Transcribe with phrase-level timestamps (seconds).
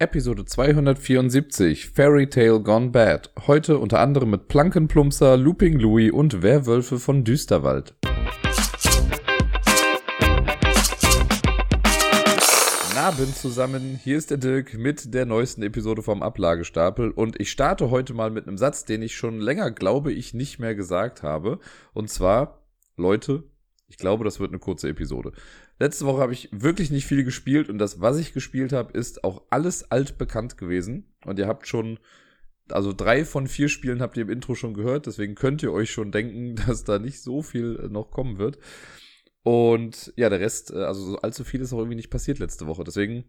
[0.00, 3.32] Episode 274 Fairy Tale Gone Bad.
[3.48, 7.96] Heute unter anderem mit Plankenplumpser, Looping Louis und Werwölfe von Düsterwald.
[12.96, 17.90] Abend zusammen, hier ist der Dirk mit der neuesten Episode vom Ablagestapel und ich starte
[17.90, 21.58] heute mal mit einem Satz, den ich schon länger glaube ich nicht mehr gesagt habe.
[21.92, 22.62] Und zwar,
[22.96, 23.42] Leute,
[23.88, 25.32] ich glaube, das wird eine kurze Episode.
[25.78, 29.22] Letzte Woche habe ich wirklich nicht viel gespielt und das, was ich gespielt habe, ist
[29.22, 31.14] auch alles altbekannt gewesen.
[31.24, 31.98] Und ihr habt schon,
[32.70, 35.90] also drei von vier Spielen habt ihr im Intro schon gehört, deswegen könnt ihr euch
[35.90, 38.58] schon denken, dass da nicht so viel noch kommen wird.
[39.44, 42.66] Und ja, der Rest, äh, also so allzu viel ist auch irgendwie nicht passiert letzte
[42.66, 42.84] Woche.
[42.84, 43.24] Deswegen,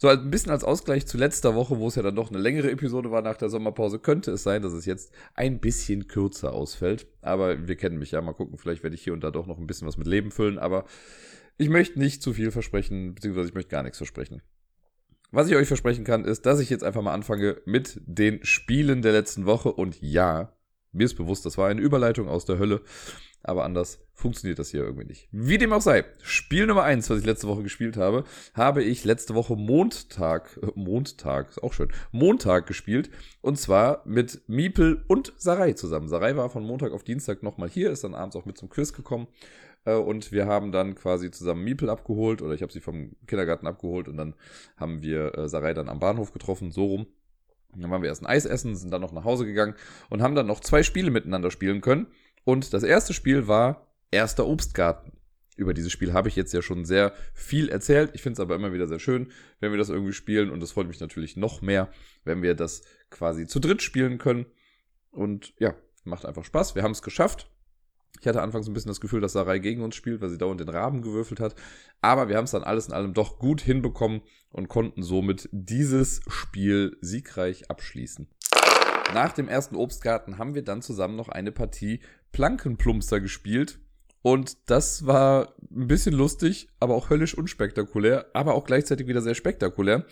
[0.00, 2.70] so ein bisschen als Ausgleich zu letzter Woche, wo es ja dann doch eine längere
[2.70, 7.06] Episode war nach der Sommerpause, könnte es sein, dass es jetzt ein bisschen kürzer ausfällt.
[7.22, 8.20] Aber wir kennen mich ja.
[8.20, 10.30] Mal gucken, vielleicht werde ich hier und da doch noch ein bisschen was mit Leben
[10.30, 10.58] füllen.
[10.58, 10.84] Aber
[11.58, 14.42] ich möchte nicht zu viel versprechen, beziehungsweise ich möchte gar nichts versprechen.
[15.30, 19.02] Was ich euch versprechen kann, ist, dass ich jetzt einfach mal anfange mit den Spielen
[19.02, 19.70] der letzten Woche.
[19.72, 20.56] Und ja,
[20.92, 22.80] mir ist bewusst, das war eine Überleitung aus der Hölle.
[23.42, 25.28] Aber anders funktioniert das hier irgendwie nicht.
[25.30, 29.04] Wie dem auch sei, Spiel Nummer eins, was ich letzte Woche gespielt habe, habe ich
[29.04, 33.10] letzte Woche Montag, äh, Montag, ist auch schön, Montag gespielt.
[33.40, 36.08] Und zwar mit Miepel und Sarai zusammen.
[36.08, 38.92] Sarai war von Montag auf Dienstag nochmal hier, ist dann abends auch mit zum Quiz
[38.92, 39.28] gekommen.
[39.88, 43.66] Äh, und wir haben dann quasi zusammen Miepel abgeholt oder ich habe sie vom Kindergarten
[43.66, 44.34] abgeholt und dann
[44.76, 47.06] haben wir äh, Sarai dann am Bahnhof getroffen, so rum.
[47.74, 49.74] Dann waren wir erst ein Eis essen, sind dann noch nach Hause gegangen
[50.10, 52.06] und haben dann noch zwei Spiele miteinander spielen können.
[52.44, 55.12] Und das erste Spiel war Erster Obstgarten.
[55.56, 58.12] Über dieses Spiel habe ich jetzt ja schon sehr viel erzählt.
[58.14, 60.48] Ich finde es aber immer wieder sehr schön, wenn wir das irgendwie spielen.
[60.48, 61.90] Und es freut mich natürlich noch mehr,
[62.24, 64.46] wenn wir das quasi zu dritt spielen können.
[65.10, 66.74] Und ja, macht einfach Spaß.
[66.74, 67.50] Wir haben es geschafft.
[68.20, 70.60] Ich hatte anfangs ein bisschen das Gefühl, dass Sarai gegen uns spielt, weil sie dauernd
[70.60, 71.54] den Raben gewürfelt hat.
[72.00, 76.20] Aber wir haben es dann alles in allem doch gut hinbekommen und konnten somit dieses
[76.28, 78.28] Spiel siegreich abschließen.
[79.14, 82.00] Nach dem ersten Obstgarten haben wir dann zusammen noch eine Partie
[82.32, 83.78] Plankenplumpster gespielt.
[84.20, 89.34] Und das war ein bisschen lustig, aber auch höllisch unspektakulär, aber auch gleichzeitig wieder sehr
[89.34, 90.04] spektakulär.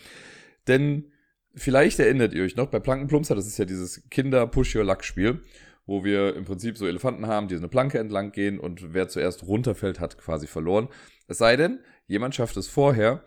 [0.69, 1.12] Denn
[1.54, 5.42] vielleicht erinnert ihr euch noch, bei Plankenplumpster, das ist ja dieses Kinder-Push-Your-Luck-Spiel,
[5.86, 9.08] wo wir im Prinzip so Elefanten haben, die so eine Planke entlang gehen und wer
[9.08, 10.88] zuerst runterfällt, hat quasi verloren.
[11.28, 13.22] Es sei denn, jemand schafft es vorher,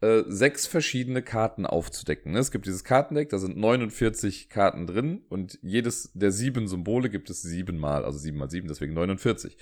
[0.00, 2.32] äh, sechs verschiedene Karten aufzudecken.
[2.32, 2.38] Ne?
[2.38, 7.30] Es gibt dieses Kartendeck, da sind 49 Karten drin und jedes der sieben Symbole gibt
[7.30, 9.56] es siebenmal, also sieben mal sieben, deswegen 49.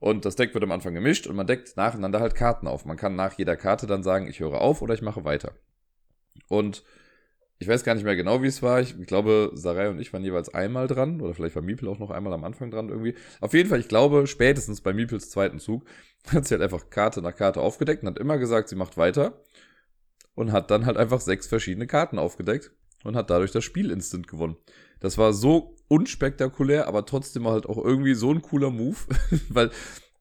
[0.00, 2.84] Und das Deck wird am Anfang gemischt und man deckt nacheinander halt Karten auf.
[2.84, 5.52] Man kann nach jeder Karte dann sagen, ich höre auf oder ich mache weiter.
[6.48, 6.84] Und
[7.60, 8.80] ich weiß gar nicht mehr genau, wie es war.
[8.80, 11.20] Ich glaube, Sarai und ich waren jeweils einmal dran.
[11.20, 13.14] Oder vielleicht war Miepel auch noch einmal am Anfang dran irgendwie.
[13.40, 15.84] Auf jeden Fall, ich glaube, spätestens bei Miepels zweiten Zug
[16.32, 19.42] hat sie halt einfach Karte nach Karte aufgedeckt und hat immer gesagt, sie macht weiter
[20.34, 22.70] und hat dann halt einfach sechs verschiedene Karten aufgedeckt
[23.02, 24.56] und hat dadurch das Spiel instant gewonnen.
[25.00, 28.98] Das war so unspektakulär, aber trotzdem halt auch irgendwie so ein cooler Move,
[29.48, 29.70] weil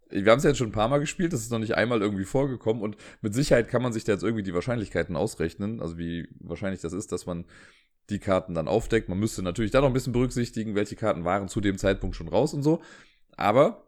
[0.09, 2.01] wir haben es ja jetzt schon ein paar Mal gespielt, das ist noch nicht einmal
[2.01, 5.97] irgendwie vorgekommen und mit Sicherheit kann man sich da jetzt irgendwie die Wahrscheinlichkeiten ausrechnen, also
[5.97, 7.45] wie wahrscheinlich das ist, dass man
[8.09, 9.09] die Karten dann aufdeckt.
[9.09, 12.29] Man müsste natürlich da noch ein bisschen berücksichtigen, welche Karten waren zu dem Zeitpunkt schon
[12.29, 12.81] raus und so.
[13.35, 13.83] Aber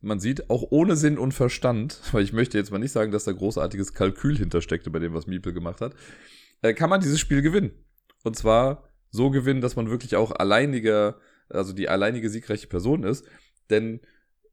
[0.00, 3.24] man sieht, auch ohne Sinn und Verstand, weil ich möchte jetzt mal nicht sagen, dass
[3.24, 5.94] da großartiges Kalkül hintersteckte bei dem, was Miepel gemacht hat,
[6.62, 7.72] äh, kann man dieses Spiel gewinnen.
[8.22, 11.18] Und zwar so gewinnen, dass man wirklich auch alleiniger,
[11.48, 13.26] also die alleinige siegreiche Person ist.
[13.70, 14.00] Denn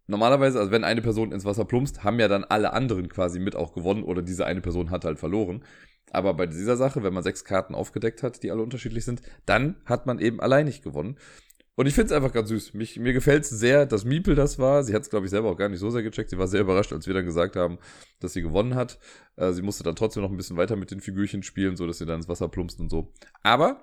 [0.08, 3.56] normalerweise, also wenn eine Person ins Wasser plumpst, haben ja dann alle anderen quasi mit
[3.56, 5.64] auch gewonnen oder diese eine Person hat halt verloren.
[6.12, 9.76] Aber bei dieser Sache, wenn man sechs Karten aufgedeckt hat, die alle unterschiedlich sind, dann
[9.86, 11.18] hat man eben alleinig gewonnen.
[11.76, 12.74] Und ich finde es einfach ganz süß.
[12.74, 14.84] Mich, mir gefällt es sehr, dass Miepel das war.
[14.84, 16.32] Sie hat es, glaube ich, selber auch gar nicht so sehr gecheckt.
[16.32, 17.78] Sie war sehr überrascht, als wir dann gesagt haben,
[18.20, 18.98] dass sie gewonnen hat.
[19.36, 22.00] Äh, sie musste dann trotzdem noch ein bisschen weiter mit den Figürchen spielen, so dass
[22.00, 23.14] sie dann ins Wasser plumpst und so.
[23.44, 23.80] Aber,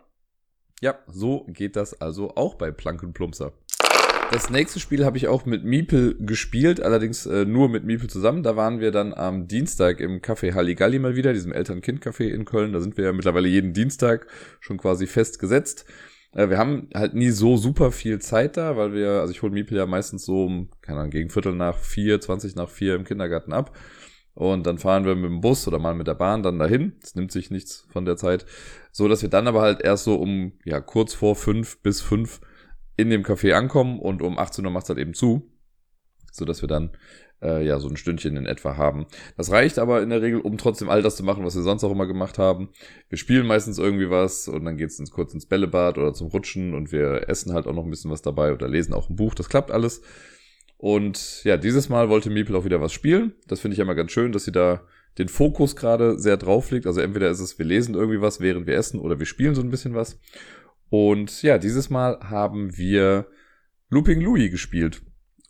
[0.81, 3.53] ja, so geht das also auch bei Plankenplumpser.
[4.31, 8.43] Das nächste Spiel habe ich auch mit Miepel gespielt, allerdings äh, nur mit Miepel zusammen.
[8.43, 12.73] Da waren wir dann am Dienstag im Café Halligalli mal wieder, diesem Eltern-Kind-Café in Köln.
[12.73, 14.27] Da sind wir ja mittlerweile jeden Dienstag
[14.59, 15.85] schon quasi festgesetzt.
[16.33, 19.53] Äh, wir haben halt nie so super viel Zeit da, weil wir, also ich hole
[19.53, 23.05] Miepel ja meistens so um, keine Ahnung, gegen Viertel nach vier, zwanzig nach vier im
[23.05, 23.77] Kindergarten ab.
[24.35, 26.95] Und dann fahren wir mit dem Bus oder mal mit der Bahn dann dahin.
[27.01, 28.47] Es nimmt sich nichts von der Zeit.
[28.91, 32.41] So dass wir dann aber halt erst so um, ja, kurz vor fünf bis fünf
[32.97, 35.51] in dem Café ankommen und um 18 Uhr macht es halt eben zu.
[36.33, 36.91] So dass wir dann
[37.43, 39.07] äh, ja so ein Stündchen in etwa haben.
[39.37, 41.85] Das reicht aber in der Regel, um trotzdem all das zu machen, was wir sonst
[41.85, 42.71] auch immer gemacht haben.
[43.09, 46.75] Wir spielen meistens irgendwie was und dann geht's ins, kurz ins Bällebad oder zum Rutschen
[46.75, 49.35] und wir essen halt auch noch ein bisschen was dabei oder lesen auch ein Buch.
[49.35, 50.03] Das klappt alles.
[50.77, 53.35] Und ja, dieses Mal wollte Miepel auch wieder was spielen.
[53.47, 54.83] Das finde ich ja immer ganz schön, dass sie da
[55.19, 56.87] den Fokus gerade sehr drauf liegt.
[56.87, 59.63] Also entweder ist es, wir lesen irgendwie was, während wir essen, oder wir spielen so
[59.63, 60.19] ein bisschen was.
[60.97, 63.27] Und ja, dieses Mal haben wir
[63.91, 65.03] Looping Louis gespielt.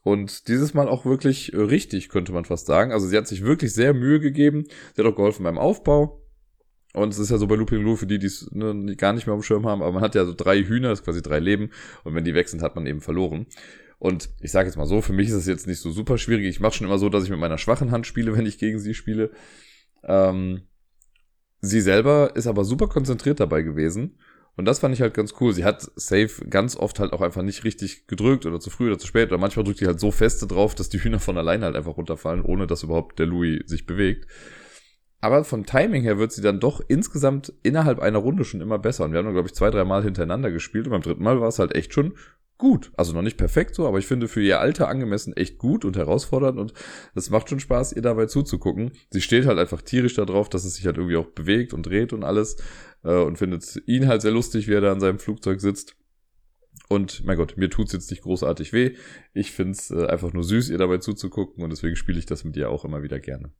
[0.02, 2.92] Und dieses Mal auch wirklich richtig, könnte man fast sagen.
[2.92, 4.64] Also sie hat sich wirklich sehr Mühe gegeben.
[4.94, 6.22] Sie hat auch geholfen beim Aufbau.
[6.94, 9.26] Und es ist ja so bei Looping Lou, für die, die es ne, gar nicht
[9.26, 11.20] mehr auf dem Schirm haben, aber man hat ja so drei Hühner, das ist quasi
[11.20, 11.68] drei Leben.
[12.04, 13.44] Und wenn die weg sind, hat man eben verloren.
[13.98, 16.46] Und ich sage jetzt mal so, für mich ist es jetzt nicht so super schwierig.
[16.46, 18.78] Ich mache schon immer so, dass ich mit meiner schwachen Hand spiele, wenn ich gegen
[18.78, 19.30] sie spiele.
[20.04, 20.62] Ähm,
[21.60, 24.16] sie selber ist aber super konzentriert dabei gewesen.
[24.56, 25.52] Und das fand ich halt ganz cool.
[25.52, 28.98] Sie hat Safe ganz oft halt auch einfach nicht richtig gedrückt oder zu früh oder
[28.98, 29.30] zu spät.
[29.30, 31.96] Oder manchmal drückt sie halt so feste drauf, dass die Hühner von alleine halt einfach
[31.96, 34.28] runterfallen, ohne dass überhaupt der Louis sich bewegt.
[35.20, 39.04] Aber vom Timing her wird sie dann doch insgesamt innerhalb einer Runde schon immer besser.
[39.04, 40.86] Und wir haben glaube ich, zwei, drei Mal hintereinander gespielt.
[40.86, 42.14] Und beim dritten Mal war es halt echt schon
[42.58, 42.92] gut.
[42.96, 45.96] Also noch nicht perfekt so, aber ich finde für ihr Alter angemessen echt gut und
[45.96, 46.58] herausfordernd.
[46.58, 46.74] Und
[47.14, 48.92] es macht schon Spaß, ihr dabei zuzugucken.
[49.10, 52.12] Sie steht halt einfach tierisch darauf, dass es sich halt irgendwie auch bewegt und dreht
[52.12, 52.56] und alles.
[53.04, 55.96] Äh, und findet ihn halt sehr lustig, wie er da in seinem Flugzeug sitzt.
[56.88, 58.96] Und mein Gott, mir tut's jetzt nicht großartig weh.
[59.32, 62.56] Ich find's äh, einfach nur süß, ihr dabei zuzugucken und deswegen spiele ich das mit
[62.56, 63.52] ihr auch immer wieder gerne.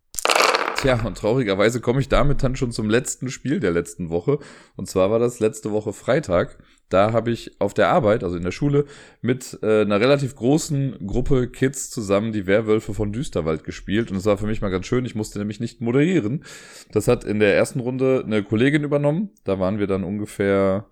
[0.76, 4.38] Tja, und traurigerweise komme ich damit dann schon zum letzten Spiel der letzten Woche.
[4.76, 6.58] Und zwar war das letzte Woche Freitag.
[6.88, 8.84] Da habe ich auf der Arbeit, also in der Schule,
[9.22, 14.10] mit äh, einer relativ großen Gruppe Kids zusammen die Werwölfe von Düsterwald gespielt.
[14.10, 15.04] Und es war für mich mal ganz schön.
[15.04, 16.44] Ich musste nämlich nicht moderieren.
[16.92, 19.30] Das hat in der ersten Runde eine Kollegin übernommen.
[19.44, 20.86] Da waren wir dann ungefähr,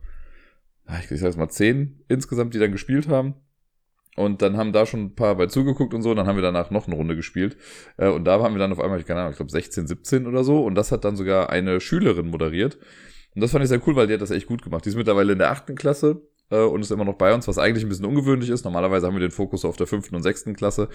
[1.11, 3.35] ich sag jetzt mal zehn insgesamt, die dann gespielt haben.
[4.17, 6.11] Und dann haben da schon ein paar bei zugeguckt und so.
[6.11, 7.56] Und dann haben wir danach noch eine Runde gespielt.
[7.97, 10.27] Äh, und da waren wir dann auf einmal, ich keine Ahnung, ich glaube 16, 17
[10.27, 10.65] oder so.
[10.65, 12.79] Und das hat dann sogar eine Schülerin moderiert.
[13.34, 14.84] Und das fand ich sehr cool, weil die hat das echt gut gemacht.
[14.84, 17.58] Die ist mittlerweile in der achten Klasse äh, und ist immer noch bei uns, was
[17.58, 18.64] eigentlich ein bisschen ungewöhnlich ist.
[18.64, 20.88] Normalerweise haben wir den Fokus auf der fünften und sechsten Klasse.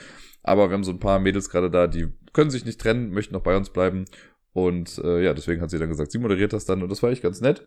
[0.44, 3.34] Aber wir haben so ein paar Mädels gerade da, die können sich nicht trennen, möchten
[3.34, 4.06] noch bei uns bleiben.
[4.54, 7.12] Und äh, ja, deswegen hat sie dann gesagt, sie moderiert das dann und das war
[7.12, 7.66] echt ganz nett.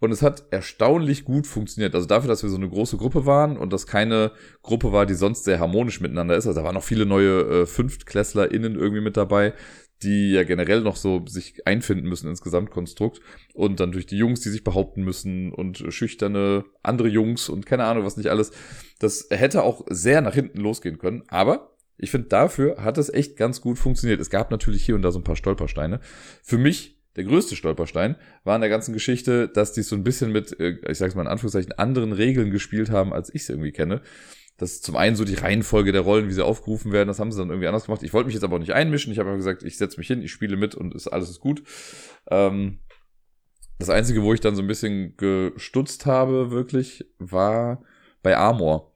[0.00, 1.94] Und es hat erstaunlich gut funktioniert.
[1.94, 4.32] Also dafür, dass wir so eine große Gruppe waren und das keine
[4.62, 6.46] Gruppe war, die sonst sehr harmonisch miteinander ist.
[6.46, 9.54] Also da waren noch viele neue äh, FünftklässlerInnen irgendwie mit dabei,
[10.04, 13.20] die ja generell noch so sich einfinden müssen ins Gesamtkonstrukt.
[13.54, 17.84] Und dann durch die Jungs, die sich behaupten müssen und schüchterne andere Jungs und keine
[17.84, 18.52] Ahnung, was nicht alles.
[18.98, 21.24] Das hätte auch sehr nach hinten losgehen können.
[21.28, 24.20] Aber ich finde, dafür hat es echt ganz gut funktioniert.
[24.20, 26.00] Es gab natürlich hier und da so ein paar Stolpersteine.
[26.42, 30.32] Für mich der größte Stolperstein war in der ganzen Geschichte, dass die so ein bisschen
[30.32, 33.72] mit, äh, ich sag's mal in Anführungszeichen, anderen Regeln gespielt haben, als ich es irgendwie
[33.72, 34.02] kenne.
[34.56, 37.32] Das ist zum einen so die Reihenfolge der Rollen, wie sie aufgerufen werden, das haben
[37.32, 38.02] sie dann irgendwie anders gemacht.
[38.02, 39.12] Ich wollte mich jetzt aber auch nicht einmischen.
[39.12, 41.64] Ich habe gesagt, ich setze mich hin, ich spiele mit und ist alles ist gut.
[42.30, 42.78] Ähm,
[43.78, 47.82] das Einzige, wo ich dann so ein bisschen gestutzt habe, wirklich, war
[48.22, 48.92] bei Armor.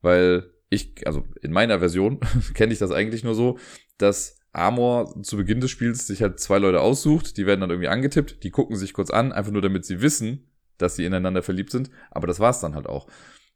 [0.00, 2.20] Weil ich, also in meiner Version
[2.54, 3.58] kenne ich das eigentlich nur so,
[3.98, 7.88] dass Amor zu Beginn des Spiels sich halt zwei Leute aussucht, die werden dann irgendwie
[7.88, 11.70] angetippt, die gucken sich kurz an, einfach nur damit sie wissen, dass sie ineinander verliebt
[11.70, 13.06] sind, aber das war's dann halt auch.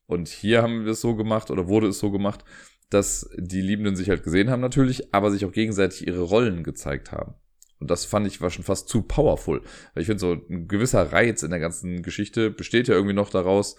[0.06, 2.44] Und hier haben wir es so gemacht oder wurde es so gemacht,
[2.90, 7.10] dass die Liebenden sich halt gesehen haben natürlich, aber sich auch gegenseitig ihre Rollen gezeigt
[7.12, 7.34] haben.
[7.78, 9.62] Und das fand ich war schon fast zu powerful.
[9.94, 13.30] Weil ich finde, so ein gewisser Reiz in der ganzen Geschichte besteht ja irgendwie noch
[13.30, 13.76] daraus,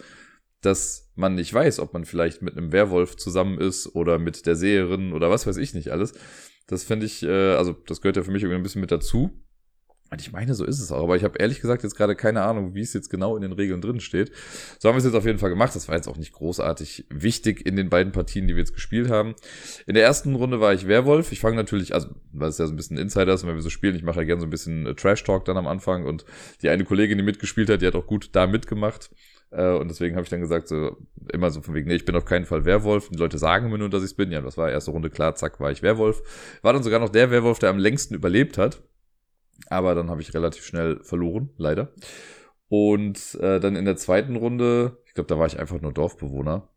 [0.60, 4.56] dass man nicht weiß, ob man vielleicht mit einem Werwolf zusammen ist oder mit der
[4.56, 6.12] Seherin oder was weiß ich nicht alles.
[6.66, 9.30] Das finde ich, äh, also das gehört ja für mich irgendwie ein bisschen mit dazu.
[10.10, 11.02] Und ich meine, so ist es auch.
[11.02, 13.52] Aber ich habe ehrlich gesagt jetzt gerade keine Ahnung, wie es jetzt genau in den
[13.52, 14.32] Regeln drin steht.
[14.78, 15.74] So haben wir es jetzt auf jeden Fall gemacht.
[15.74, 19.10] Das war jetzt auch nicht großartig wichtig in den beiden Partien, die wir jetzt gespielt
[19.10, 19.34] haben.
[19.86, 21.32] In der ersten Runde war ich Werwolf.
[21.32, 23.70] Ich fange natürlich, also weil es ja so ein bisschen Insider ist, wenn wir so
[23.70, 26.06] spielen, ich mache ja gerne so ein bisschen äh, Trash-Talk dann am Anfang.
[26.06, 26.24] Und
[26.62, 29.10] die eine Kollegin, die mitgespielt hat, die hat auch gut da mitgemacht.
[29.50, 30.96] Äh, und deswegen habe ich dann gesagt, so
[31.32, 33.08] immer so von wegen, nee, ich bin auf keinen Fall Werwolf.
[33.10, 34.32] Die Leute sagen mir nur, dass ich es bin.
[34.32, 36.22] Ja, das war erste Runde klar, zack, war ich Werwolf.
[36.62, 38.82] War dann sogar noch der Werwolf, der am längsten überlebt hat.
[39.66, 41.92] Aber dann habe ich relativ schnell verloren, leider.
[42.68, 46.68] Und äh, dann in der zweiten Runde, ich glaube, da war ich einfach nur Dorfbewohner.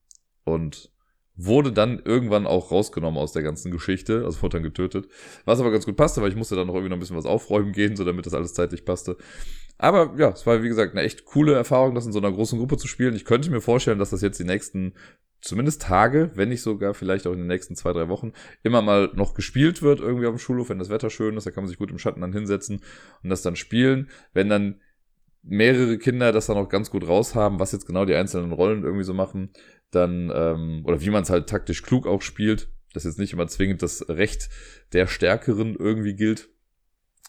[0.43, 0.91] Und
[1.35, 5.07] wurde dann irgendwann auch rausgenommen aus der ganzen Geschichte, also wurde dann getötet.
[5.45, 7.25] Was aber ganz gut passte, weil ich musste dann noch irgendwie noch ein bisschen was
[7.25, 9.17] aufräumen gehen, so damit das alles zeitlich passte.
[9.77, 12.59] Aber ja, es war wie gesagt eine echt coole Erfahrung, das in so einer großen
[12.59, 13.15] Gruppe zu spielen.
[13.15, 14.93] Ich könnte mir vorstellen, dass das jetzt die nächsten
[15.41, 18.33] zumindest Tage, wenn nicht sogar vielleicht auch in den nächsten zwei, drei Wochen,
[18.63, 21.51] immer mal noch gespielt wird irgendwie auf dem Schulhof, wenn das Wetter schön ist, da
[21.51, 22.81] kann man sich gut im Schatten dann hinsetzen
[23.23, 24.09] und das dann spielen.
[24.33, 24.79] Wenn dann
[25.43, 29.03] mehrere Kinder das dann auch ganz gut raushaben, was jetzt genau die einzelnen Rollen irgendwie
[29.03, 29.49] so machen,
[29.89, 33.47] dann, ähm, oder wie man es halt taktisch klug auch spielt, dass jetzt nicht immer
[33.47, 34.49] zwingend das Recht
[34.93, 36.49] der Stärkeren irgendwie gilt,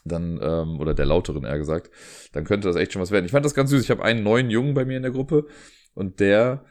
[0.04, 1.90] dann, ähm, oder der Lauteren eher gesagt,
[2.33, 3.25] dann könnte das echt schon was werden.
[3.25, 3.83] Ich fand das ganz süß.
[3.83, 5.47] Ich habe einen neuen Jungen bei mir in der Gruppe
[5.95, 6.64] und der,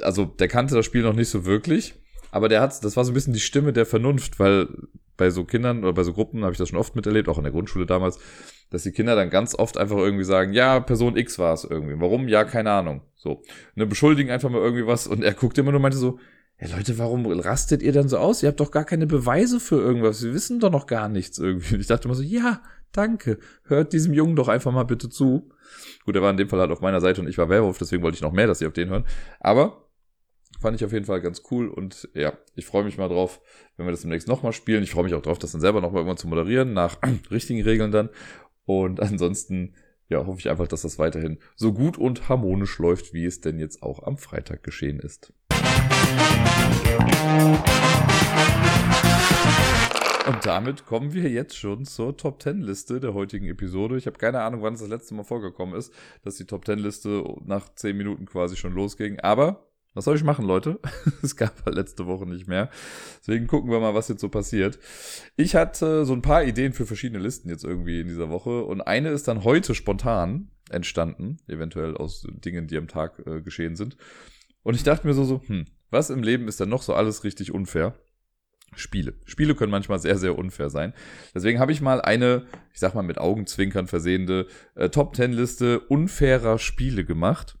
[0.00, 1.94] also der kannte das Spiel noch nicht so wirklich.
[2.30, 4.68] Aber der hat, das war so ein bisschen die Stimme der Vernunft, weil
[5.16, 7.44] bei so Kindern oder bei so Gruppen habe ich das schon oft miterlebt, auch in
[7.44, 8.18] der Grundschule damals,
[8.70, 12.00] dass die Kinder dann ganz oft einfach irgendwie sagen, ja, Person X war es irgendwie.
[12.00, 12.28] Warum?
[12.28, 13.02] Ja, keine Ahnung.
[13.16, 13.42] So.
[13.76, 16.18] Dann beschuldigen einfach mal irgendwie was und er guckt immer nur und meinte so,
[16.58, 18.42] ja Leute, warum rastet ihr dann so aus?
[18.42, 20.22] Ihr habt doch gar keine Beweise für irgendwas.
[20.22, 21.74] Wir wissen doch noch gar nichts irgendwie.
[21.74, 23.38] Und ich dachte immer so, ja, danke.
[23.64, 25.50] Hört diesem Jungen doch einfach mal bitte zu.
[26.04, 28.02] Gut, er war in dem Fall halt auf meiner Seite und ich war Werwolf, deswegen
[28.02, 29.04] wollte ich noch mehr, dass sie auf den hören.
[29.40, 29.88] Aber
[30.60, 33.40] fand ich auf jeden Fall ganz cool und ja, ich freue mich mal drauf,
[33.76, 34.82] wenn wir das demnächst nochmal spielen.
[34.82, 36.98] Ich freue mich auch drauf, das dann selber nochmal irgendwann zu moderieren, nach
[37.30, 38.10] richtigen Regeln dann.
[38.64, 39.74] Und ansonsten,
[40.08, 43.58] ja, hoffe ich einfach, dass das weiterhin so gut und harmonisch läuft, wie es denn
[43.58, 45.32] jetzt auch am Freitag geschehen ist.
[50.26, 53.96] Und damit kommen wir jetzt schon zur Top 10 Liste der heutigen Episode.
[53.96, 56.78] Ich habe keine Ahnung, wann es das letzte Mal vorgekommen ist, dass die Top 10
[56.78, 59.18] Liste nach 10 Minuten quasi schon losging.
[59.18, 60.78] Aber was soll ich machen, Leute?
[61.22, 62.70] es gab halt letzte Woche nicht mehr.
[63.20, 64.78] Deswegen gucken wir mal, was jetzt so passiert.
[65.36, 68.62] Ich hatte so ein paar Ideen für verschiedene Listen jetzt irgendwie in dieser Woche.
[68.62, 73.74] Und eine ist dann heute spontan entstanden, eventuell aus Dingen, die am Tag äh, geschehen
[73.74, 73.96] sind.
[74.62, 77.24] Und ich dachte mir so, so, hm, was im Leben ist denn noch so alles
[77.24, 77.98] richtig unfair?
[78.74, 79.14] Spiele.
[79.24, 80.92] Spiele können manchmal sehr, sehr unfair sein.
[81.34, 85.80] Deswegen habe ich mal eine, ich sag mal mit Augenzwinkern versehende äh, Top 10 Liste
[85.80, 87.58] unfairer Spiele gemacht.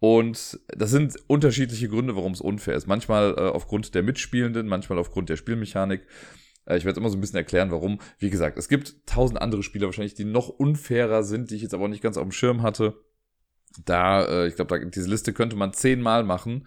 [0.00, 2.86] Und das sind unterschiedliche Gründe, warum es unfair ist.
[2.86, 6.06] Manchmal äh, aufgrund der Mitspielenden, manchmal aufgrund der Spielmechanik.
[6.64, 8.00] Äh, ich werde immer so ein bisschen erklären, warum.
[8.18, 11.74] Wie gesagt, es gibt tausend andere Spiele wahrscheinlich, die noch unfairer sind, die ich jetzt
[11.74, 12.94] aber auch nicht ganz auf dem Schirm hatte.
[13.84, 16.66] Da, äh, ich glaube, diese Liste könnte man zehnmal machen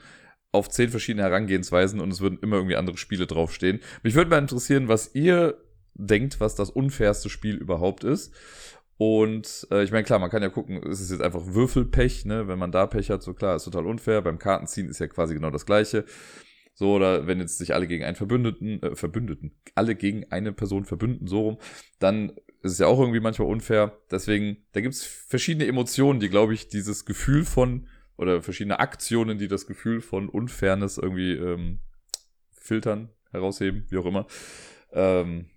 [0.54, 3.82] auf zehn verschiedene Herangehensweisen und es würden immer irgendwie andere Spiele draufstehen.
[4.04, 5.58] Mich würde mal interessieren, was ihr
[5.96, 8.34] denkt, was das unfairste Spiel überhaupt ist.
[8.98, 12.48] Und äh, ich meine, klar, man kann ja gucken, ist es jetzt einfach Würfelpech, ne?
[12.48, 14.22] Wenn man da Pech hat, so klar, ist total unfair.
[14.22, 16.06] Beim Kartenziehen ist ja quasi genau das gleiche.
[16.76, 20.86] So, oder wenn jetzt sich alle gegen einen Verbündeten, äh, Verbündeten, alle gegen eine Person
[20.86, 21.58] verbünden, so rum,
[22.00, 22.30] dann
[22.62, 23.98] ist es ja auch irgendwie manchmal unfair.
[24.12, 29.48] Deswegen, da gibt's verschiedene Emotionen, die, glaube ich, dieses Gefühl von, oder verschiedene Aktionen, die
[29.48, 31.80] das Gefühl von Unfairness irgendwie ähm,
[32.52, 34.28] filtern, herausheben, wie auch immer.
[34.92, 35.50] Ähm,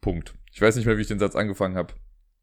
[0.00, 0.34] Punkt.
[0.52, 1.94] Ich weiß nicht mehr, wie ich den Satz angefangen habe.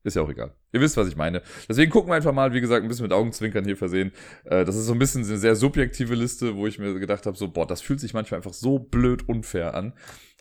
[0.04, 0.54] Ist ja auch egal.
[0.72, 1.42] Ihr wisst, was ich meine.
[1.68, 4.12] Deswegen gucken wir einfach mal, wie gesagt, ein bisschen mit Augenzwinkern hier versehen.
[4.44, 7.36] Äh, das ist so ein bisschen eine sehr subjektive Liste, wo ich mir gedacht habe,
[7.36, 9.94] so, boah, das fühlt sich manchmal einfach so blöd unfair an.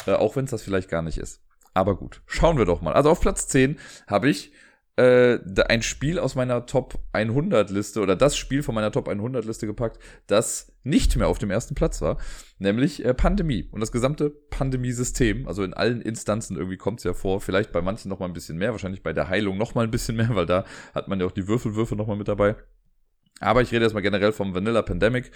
[0.07, 1.43] Äh, auch wenn es das vielleicht gar nicht ist.
[1.73, 2.93] Aber gut, schauen wir doch mal.
[2.93, 4.53] Also auf Platz 10 habe ich
[4.97, 9.45] äh, ein Spiel aus meiner Top 100 Liste oder das Spiel von meiner Top 100
[9.45, 12.19] Liste gepackt, das nicht mehr auf dem ersten Platz war,
[12.59, 17.13] nämlich äh, Pandemie und das gesamte Pandemiesystem, also in allen Instanzen irgendwie kommt es ja
[17.13, 19.85] vor, vielleicht bei manchen noch mal ein bisschen mehr, wahrscheinlich bei der Heilung noch mal
[19.85, 22.57] ein bisschen mehr, weil da hat man ja auch die Würfelwürfe noch mal mit dabei.
[23.41, 25.33] Aber ich rede erstmal generell vom Vanilla Pandemic.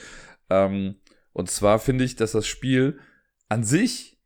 [0.51, 0.97] Ähm,
[1.33, 3.01] und zwar finde ich, dass das Spiel
[3.49, 4.19] an sich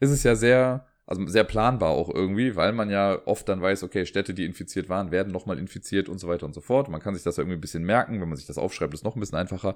[0.00, 3.82] ist es ja sehr also sehr planbar auch irgendwie, weil man ja oft dann weiß,
[3.82, 6.88] okay, Städte, die infiziert waren, werden nochmal infiziert und so weiter und so fort.
[6.88, 9.16] Man kann sich das irgendwie ein bisschen merken, wenn man sich das aufschreibt, ist noch
[9.16, 9.74] ein bisschen einfacher.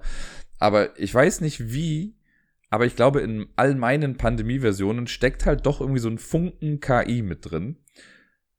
[0.61, 2.15] Aber ich weiß nicht wie,
[2.71, 7.23] aber ich glaube, in all meinen Pandemie-Versionen steckt halt doch irgendwie so ein Funken KI
[7.23, 7.79] mit drin,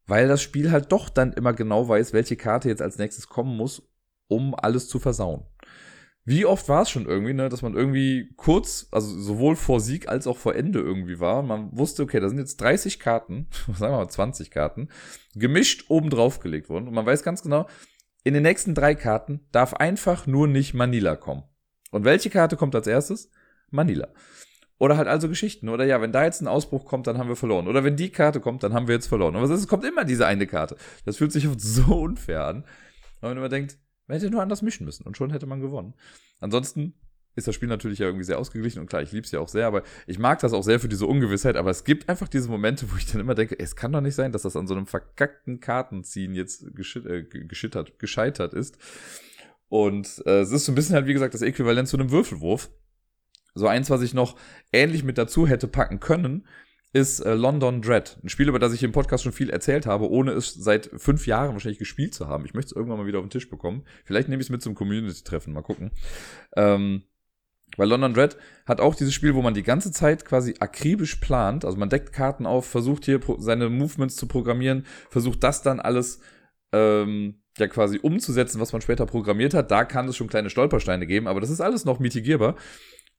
[0.05, 3.55] weil das Spiel halt doch dann immer genau weiß, welche Karte jetzt als nächstes kommen
[3.55, 3.84] muss,
[4.27, 5.46] um alles zu versauen.
[6.27, 10.10] Wie oft war es schon irgendwie, ne, dass man irgendwie kurz, also sowohl vor Sieg
[10.10, 11.44] als auch vor Ende irgendwie war.
[11.44, 14.89] Man wusste, okay, da sind jetzt 30 Karten, sagen wir mal 20 Karten,
[15.36, 16.88] gemischt oben drauf gelegt worden.
[16.88, 17.67] Und man weiß ganz genau,
[18.24, 21.44] in den nächsten drei Karten darf einfach nur nicht Manila kommen.
[21.91, 23.29] Und welche Karte kommt als erstes?
[23.70, 24.08] Manila.
[24.79, 25.70] Oder halt also Geschichten.
[25.70, 27.67] Oder ja, wenn da jetzt ein Ausbruch kommt, dann haben wir verloren.
[27.67, 29.36] Oder wenn die Karte kommt, dann haben wir jetzt verloren.
[29.36, 30.75] Aber es kommt immer diese eine Karte.
[31.05, 32.65] Das fühlt sich oft so unfair an.
[33.22, 33.77] Weil man immer denkt,
[34.08, 35.94] man hätte nur anders mischen müssen und schon hätte man gewonnen.
[36.40, 36.94] Ansonsten
[37.36, 39.50] ist das Spiel natürlich ja irgendwie sehr ausgeglichen und klar, ich liebe es ja auch
[39.50, 42.50] sehr, aber ich mag das auch sehr für diese Ungewissheit, aber es gibt einfach diese
[42.50, 44.76] Momente, wo ich dann immer denke, es kann doch nicht sein, dass das an so
[44.76, 48.78] einem verkackten Kartenziehen jetzt äh, geschittert, gescheitert ist.
[49.68, 52.70] Und äh, es ist so ein bisschen halt, wie gesagt, das Äquivalent zu einem Würfelwurf.
[53.54, 54.38] So eins, was ich noch
[54.72, 56.46] ähnlich mit dazu hätte packen können,
[56.96, 58.18] ist äh, London Dread.
[58.24, 61.28] Ein Spiel, über das ich im Podcast schon viel erzählt habe, ohne es seit fünf
[61.28, 62.46] Jahren wahrscheinlich gespielt zu haben.
[62.46, 63.84] Ich möchte es irgendwann mal wieder auf den Tisch bekommen.
[64.06, 65.52] Vielleicht nehme ich es mit zum Community-Treffen.
[65.52, 65.92] Mal gucken.
[66.56, 67.04] Ähm,
[67.75, 71.66] weil London Dread hat auch dieses Spiel, wo man die ganze Zeit quasi akribisch plant.
[71.66, 76.22] Also man deckt Karten auf, versucht hier seine Movements zu programmieren, versucht das dann alles
[76.72, 79.70] ähm, ja quasi umzusetzen, was man später programmiert hat.
[79.70, 82.56] Da kann es schon kleine Stolpersteine geben, aber das ist alles noch mitigierbar.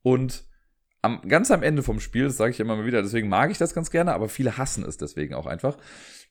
[0.01, 0.45] Und
[1.07, 3.59] am, ganz am Ende vom Spiel, das sage ich immer mal wieder, deswegen mag ich
[3.59, 5.79] das ganz gerne, aber viele hassen es deswegen auch einfach.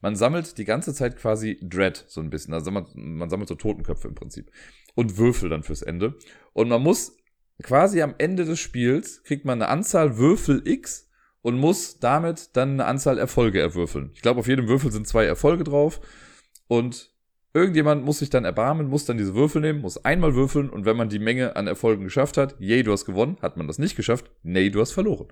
[0.01, 2.53] Man sammelt die ganze Zeit quasi Dread so ein bisschen.
[2.53, 4.51] Also man, man sammelt so Totenköpfe im Prinzip.
[4.94, 6.15] Und Würfel dann fürs Ende.
[6.53, 7.17] Und man muss
[7.63, 11.10] quasi am Ende des Spiels kriegt man eine Anzahl Würfel X
[11.41, 14.12] und muss damit dann eine Anzahl Erfolge erwürfeln.
[14.13, 16.01] Ich glaube, auf jedem Würfel sind zwei Erfolge drauf
[16.67, 17.14] und
[17.56, 20.98] irgendjemand muss sich dann erbarmen, muss dann diese Würfel nehmen, muss einmal würfeln und wenn
[20.98, 23.96] man die Menge an Erfolgen geschafft hat, yay, du hast gewonnen, hat man das nicht
[23.96, 25.28] geschafft, nee, du hast verloren.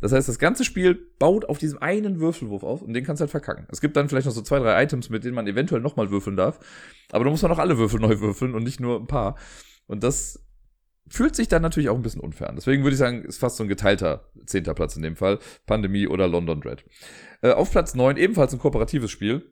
[0.00, 3.24] Das heißt, das ganze Spiel baut auf diesem einen Würfelwurf auf und den kannst du
[3.24, 3.66] halt verkacken.
[3.70, 6.36] Es gibt dann vielleicht noch so zwei, drei Items, mit denen man eventuell nochmal würfeln
[6.36, 6.58] darf.
[7.12, 9.36] Aber da muss man auch alle Würfel neu würfeln und nicht nur ein paar.
[9.86, 10.42] Und das
[11.06, 12.56] fühlt sich dann natürlich auch ein bisschen unfair an.
[12.56, 15.38] Deswegen würde ich sagen, ist fast so ein geteilter zehnter Platz in dem Fall.
[15.66, 16.82] Pandemie oder London Dread.
[17.42, 19.42] Äh, auf Platz neun ebenfalls ein kooperatives Spiel.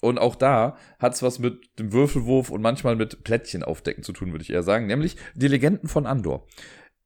[0.00, 4.12] Und auch da hat es was mit dem Würfelwurf und manchmal mit Plättchen aufdecken zu
[4.12, 4.86] tun, würde ich eher sagen.
[4.86, 6.46] Nämlich die Legenden von Andor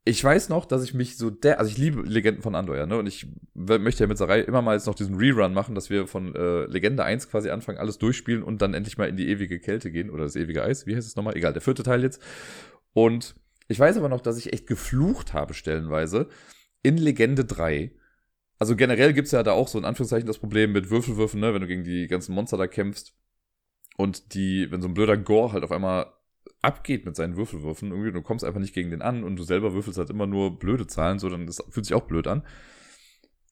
[0.05, 2.87] ich weiß noch, dass ich mich so der, also ich liebe Legenden von Andor, ja,
[2.87, 2.99] ne?
[2.99, 6.09] Und ich möchte ja mit Sarai immer mal jetzt noch diesen Rerun machen, dass wir
[6.09, 9.61] von äh, Legende 1 quasi anfangen, alles durchspielen und dann endlich mal in die ewige
[9.61, 11.37] Kälte gehen oder das ewige Eis, wie heißt es nochmal?
[11.37, 12.21] Egal, der vierte Teil jetzt.
[12.93, 13.37] Und
[13.69, 16.29] ich weiß aber noch, dass ich echt geflucht habe, stellenweise,
[16.83, 17.93] in Legende 3.
[18.63, 21.63] Also generell gibt's ja da auch so in Anführungszeichen das Problem mit Würfelwürfen, ne, wenn
[21.63, 23.13] du gegen die ganzen Monster da kämpfst.
[23.97, 26.13] Und die, wenn so ein blöder Gore halt auf einmal
[26.61, 27.91] abgeht mit seinen Würfelwürfen.
[27.91, 30.61] Irgendwie, du kommst einfach nicht gegen den an und du selber würfelst halt immer nur
[30.61, 32.47] blöde Zahlen, so dann das fühlt sich auch blöd an.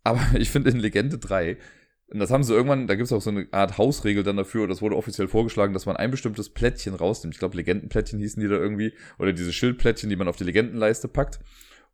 [0.04, 1.58] Aber ich finde in Legende 3,
[2.06, 4.68] und das haben sie irgendwann, da gibt es auch so eine Art Hausregel dann dafür,
[4.68, 7.34] das wurde offiziell vorgeschlagen, dass man ein bestimmtes Plättchen rausnimmt.
[7.34, 11.08] Ich glaube, Legendenplättchen hießen die da irgendwie, oder diese Schildplättchen, die man auf die Legendenleiste
[11.08, 11.40] packt.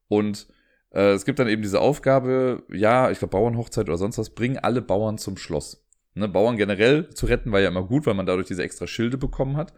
[0.08, 0.48] Und
[0.96, 4.58] äh, es gibt dann eben diese Aufgabe, ja, ich glaube, Bauernhochzeit oder sonst was, bringen
[4.58, 5.86] alle Bauern zum Schloss.
[6.14, 9.18] Ne, Bauern generell zu retten war ja immer gut, weil man dadurch diese extra Schilde
[9.18, 9.74] bekommen hat.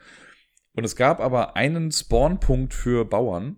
[0.75, 3.57] Und es gab aber einen Spawnpunkt für Bauern,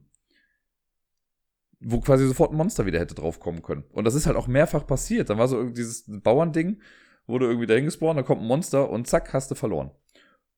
[1.81, 3.85] wo quasi sofort ein Monster wieder hätte draufkommen können.
[3.93, 5.29] Und das ist halt auch mehrfach passiert.
[5.29, 6.81] Dann war so dieses Bauernding,
[7.27, 9.91] wurde irgendwie dahin gespawnt, da kommt ein Monster und zack, hast du verloren.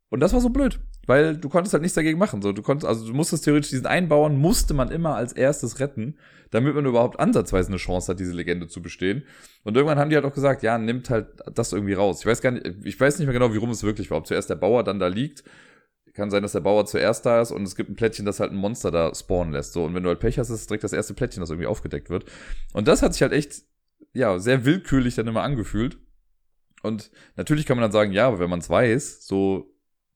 [0.09, 2.43] Und das war so blöd, weil du konntest halt nichts dagegen machen.
[2.43, 5.81] So, du konntest, also du musstest theoretisch diesen einen Bauern musste man immer als erstes
[5.81, 6.17] retten,
[6.51, 9.25] damit man überhaupt ansatzweise eine Chance hat, diese Legende zu bestehen.
[9.65, 12.21] Und irgendwann haben die halt auch gesagt, ja, nimmt halt das irgendwie raus.
[12.21, 14.19] Ich weiß gar nicht, ich weiß nicht mehr genau, wie rum es wirklich war.
[14.19, 15.45] Ob zuerst der Bauer dann da liegt
[16.15, 18.53] kann sein, dass der Bauer zuerst da ist und es gibt ein Plättchen, das halt
[18.53, 19.73] ein Monster da spawnen lässt.
[19.73, 21.67] So, und wenn du halt Pech hast, ist es direkt das erste Plättchen, das irgendwie
[21.67, 22.27] aufgedeckt wird.
[22.73, 23.63] Und das hat sich halt echt,
[24.13, 25.99] ja, sehr willkürlich dann immer angefühlt.
[26.83, 29.72] Und natürlich kann man dann sagen, ja, aber wenn man es weiß, so,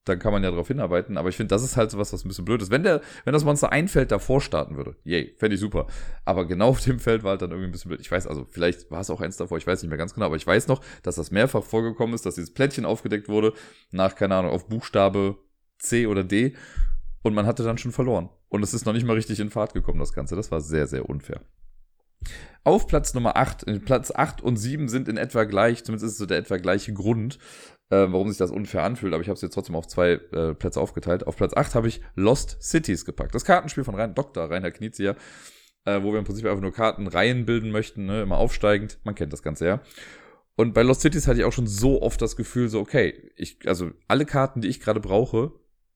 [0.06, 1.18] dann kann man ja darauf hinarbeiten.
[1.18, 2.70] Aber ich finde, das ist halt so was, was ein bisschen blöd ist.
[2.70, 5.86] Wenn der, wenn das Monster ein Feld davor starten würde, yay, fände ich super.
[6.24, 8.00] Aber genau auf dem Feld war halt dann irgendwie ein bisschen blöd.
[8.00, 10.26] Ich weiß, also vielleicht war es auch eins davor, ich weiß nicht mehr ganz genau,
[10.26, 13.52] aber ich weiß noch, dass das mehrfach vorgekommen ist, dass dieses Plättchen aufgedeckt wurde,
[13.90, 15.36] nach, keine Ahnung, auf Buchstabe
[15.78, 16.54] C oder D
[17.22, 18.28] und man hatte dann schon verloren.
[18.48, 20.36] Und es ist noch nicht mal richtig in Fahrt gekommen, das Ganze.
[20.36, 21.40] Das war sehr, sehr unfair.
[22.64, 26.18] Auf Platz Nummer 8, Platz 8 und 7 sind in etwa gleich, zumindest ist es
[26.18, 27.38] so der etwa gleiche Grund,
[27.90, 30.54] äh, warum sich das unfair anfühlt, aber ich habe es jetzt trotzdem auf zwei äh,
[30.54, 31.26] Plätze aufgeteilt.
[31.26, 33.34] Auf Platz 8 habe ich Lost Cities gepackt.
[33.34, 34.50] Das Kartenspiel von Rein, Dr.
[34.50, 35.14] Rainer Knizia,
[35.84, 38.98] äh, wo wir im Prinzip einfach nur Kartenreihen bilden möchten, ne, immer aufsteigend.
[39.04, 39.80] Man kennt das Ganze ja.
[40.56, 43.58] Und bei Lost Cities hatte ich auch schon so oft das Gefühl, so, okay, ich,
[43.66, 45.52] also alle Karten, die ich gerade brauche,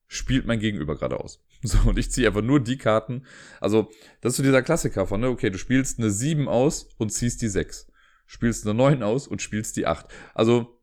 [0.07, 1.43] spielt mein Gegenüber gerade aus.
[1.63, 3.23] So, und ich ziehe einfach nur die Karten.
[3.59, 7.13] Also, das ist so dieser Klassiker von, ne, okay, du spielst eine 7 aus und
[7.13, 7.91] ziehst die 6.
[8.25, 10.07] Spielst eine 9 aus und spielst die 8.
[10.33, 10.80] Also,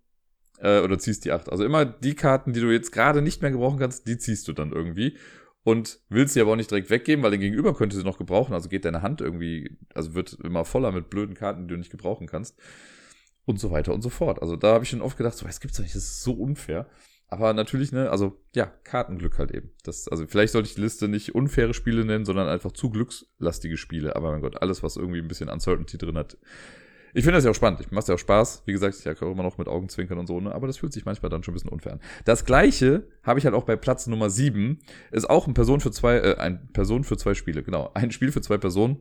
[0.60, 1.50] äh, oder ziehst die 8.
[1.50, 4.52] Also immer die Karten, die du jetzt gerade nicht mehr gebrauchen kannst, die ziehst du
[4.52, 5.16] dann irgendwie.
[5.64, 8.54] Und willst sie aber auch nicht direkt weggeben, weil den Gegenüber könnte sie noch gebrauchen.
[8.54, 11.90] Also geht deine Hand irgendwie, also wird immer voller mit blöden Karten, die du nicht
[11.90, 12.58] gebrauchen kannst.
[13.44, 14.40] Und so weiter und so fort.
[14.40, 16.32] Also da habe ich schon oft gedacht, so, es gibt's doch nicht, das ist so
[16.32, 16.86] unfair.
[17.28, 19.70] Aber natürlich, ne, also ja, Kartenglück halt eben.
[19.84, 23.76] Das, also vielleicht sollte ich die Liste nicht unfaire Spiele nennen, sondern einfach zu glückslastige
[23.76, 24.16] Spiele.
[24.16, 26.38] Aber mein Gott, alles, was irgendwie ein bisschen Uncertainty drin hat.
[27.14, 27.80] Ich finde das ja auch spannend.
[27.80, 28.62] Ich mache ja auch Spaß.
[28.66, 30.54] Wie gesagt, ich ja immer noch mit Augenzwinkern und so, ne?
[30.54, 32.00] Aber das fühlt sich manchmal dann schon ein bisschen unfair an.
[32.24, 34.78] Das gleiche habe ich halt auch bei Platz Nummer 7.
[35.10, 37.90] Ist auch ein Person für zwei, äh, ein Person für zwei Spiele, genau.
[37.94, 38.98] Ein Spiel für zwei Personen.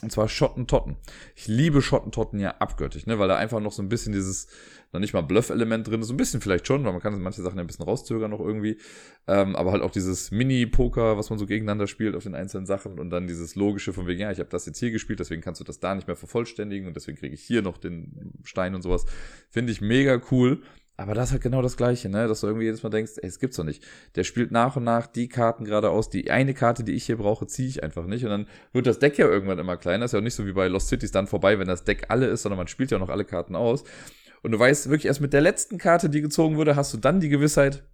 [0.00, 0.96] Und zwar Schottentotten.
[1.34, 3.18] Ich liebe Schottentotten ja abgöttig, ne?
[3.18, 4.46] Weil da einfach noch so ein bisschen dieses
[4.92, 6.10] noch nicht mal Bluff-Element drin ist.
[6.10, 8.78] Ein bisschen vielleicht schon, weil man kann manche Sachen ja ein bisschen rauszögern noch irgendwie.
[9.26, 12.98] Ähm, aber halt auch dieses Mini-Poker, was man so gegeneinander spielt auf den einzelnen Sachen
[13.00, 15.60] und dann dieses logische von wegen, ja, ich habe das jetzt hier gespielt, deswegen kannst
[15.60, 18.82] du das da nicht mehr vervollständigen und deswegen kriege ich hier noch den Stein und
[18.82, 19.04] sowas.
[19.50, 20.62] Finde ich mega cool.
[20.98, 22.26] Aber das ist halt genau das Gleiche, ne?
[22.26, 23.86] Dass du irgendwie jedes Mal denkst, ey, es gibt's doch nicht.
[24.16, 26.10] Der spielt nach und nach die Karten gerade aus.
[26.10, 28.24] Die eine Karte, die ich hier brauche, ziehe ich einfach nicht.
[28.24, 30.06] Und dann wird das Deck ja irgendwann immer kleiner.
[30.06, 32.26] ist ja auch nicht so wie bei Lost Cities dann vorbei, wenn das Deck alle
[32.26, 33.84] ist, sondern man spielt ja noch alle Karten aus.
[34.42, 37.20] Und du weißt wirklich erst mit der letzten Karte, die gezogen wurde, hast du dann
[37.20, 37.84] die Gewissheit,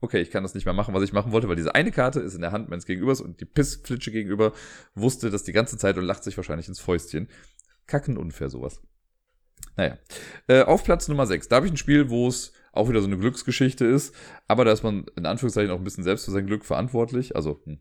[0.00, 2.18] okay, ich kann das nicht mehr machen, was ich machen wollte, weil diese eine Karte
[2.18, 4.52] ist in der Hand meines Gegenübers und die Pissflitsche gegenüber
[4.96, 7.28] wusste das die ganze Zeit und lacht sich wahrscheinlich ins Fäustchen.
[7.86, 8.82] Kacken unfair sowas.
[9.78, 9.96] Naja.
[10.48, 11.48] Äh, auf Platz Nummer 6.
[11.48, 14.14] Da habe ich ein Spiel, wo es auch wieder so eine Glücksgeschichte ist,
[14.46, 17.34] aber da ist man in Anführungszeichen auch ein bisschen selbst für sein Glück verantwortlich.
[17.34, 17.78] Also hm,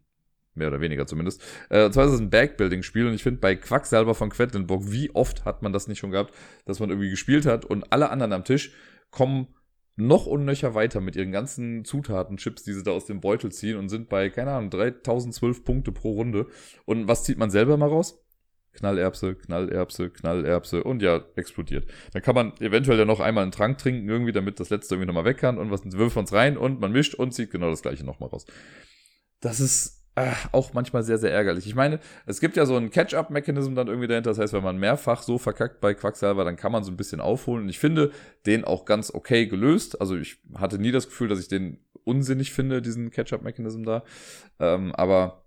[0.57, 1.41] Mehr oder weniger zumindest.
[1.69, 5.13] Äh, und zwar ist es ein Backbuilding-Spiel und ich finde bei Quacksalber von Quedlinburg, wie
[5.13, 6.33] oft hat man das nicht schon gehabt,
[6.65, 8.71] dass man irgendwie gespielt hat und alle anderen am Tisch
[9.11, 9.47] kommen
[9.95, 13.77] noch unnöcher weiter mit ihren ganzen Zutaten, Chips, die sie da aus dem Beutel ziehen
[13.77, 16.47] und sind bei, keine Ahnung, 3012 Punkte pro Runde.
[16.85, 18.23] Und was zieht man selber mal raus?
[18.77, 21.89] Knallerbse, Knallerbse, Knallerbse und ja, explodiert.
[22.13, 25.07] Dann kann man eventuell ja noch einmal einen Trank trinken, irgendwie, damit das letzte irgendwie
[25.07, 27.69] nochmal weg kann und was wirft man es rein und man mischt und zieht genau
[27.69, 28.45] das gleiche nochmal raus.
[29.39, 31.67] Das ist äh, auch manchmal sehr, sehr ärgerlich.
[31.67, 34.31] Ich meine, es gibt ja so einen Catch-up-Mechanism dann irgendwie dahinter.
[34.31, 37.21] Das heißt, wenn man mehrfach so verkackt bei Quacksalber, dann kann man so ein bisschen
[37.21, 37.63] aufholen.
[37.63, 38.11] Und ich finde
[38.47, 40.01] den auch ganz okay gelöst.
[40.01, 44.03] Also ich hatte nie das Gefühl, dass ich den unsinnig finde, diesen Catch-up-Mechanism da.
[44.59, 45.46] Ähm, aber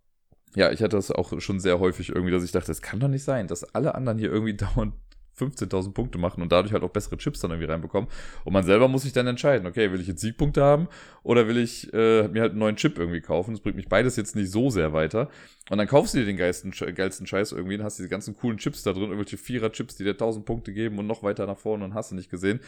[0.54, 3.08] ja, ich hatte das auch schon sehr häufig irgendwie, dass ich dachte, es kann doch
[3.08, 4.94] nicht sein, dass alle anderen hier irgendwie dauernd
[5.40, 8.10] 15.000 Punkte machen und dadurch halt auch bessere Chips dann irgendwie reinbekommen.
[8.44, 10.88] Und man selber muss sich dann entscheiden, okay, will ich jetzt Siegpunkte haben
[11.22, 13.52] oder will ich äh, mir halt einen neuen Chip irgendwie kaufen?
[13.52, 15.30] Das bringt mich beides jetzt nicht so sehr weiter.
[15.70, 18.58] Und dann kaufst du dir den geilsten, geilsten Scheiß irgendwie und hast diese ganzen coolen
[18.58, 21.84] Chips da drin, irgendwelche Vierer-Chips, die dir 1000 Punkte geben und noch weiter nach vorne
[21.84, 22.60] und hast du nicht gesehen.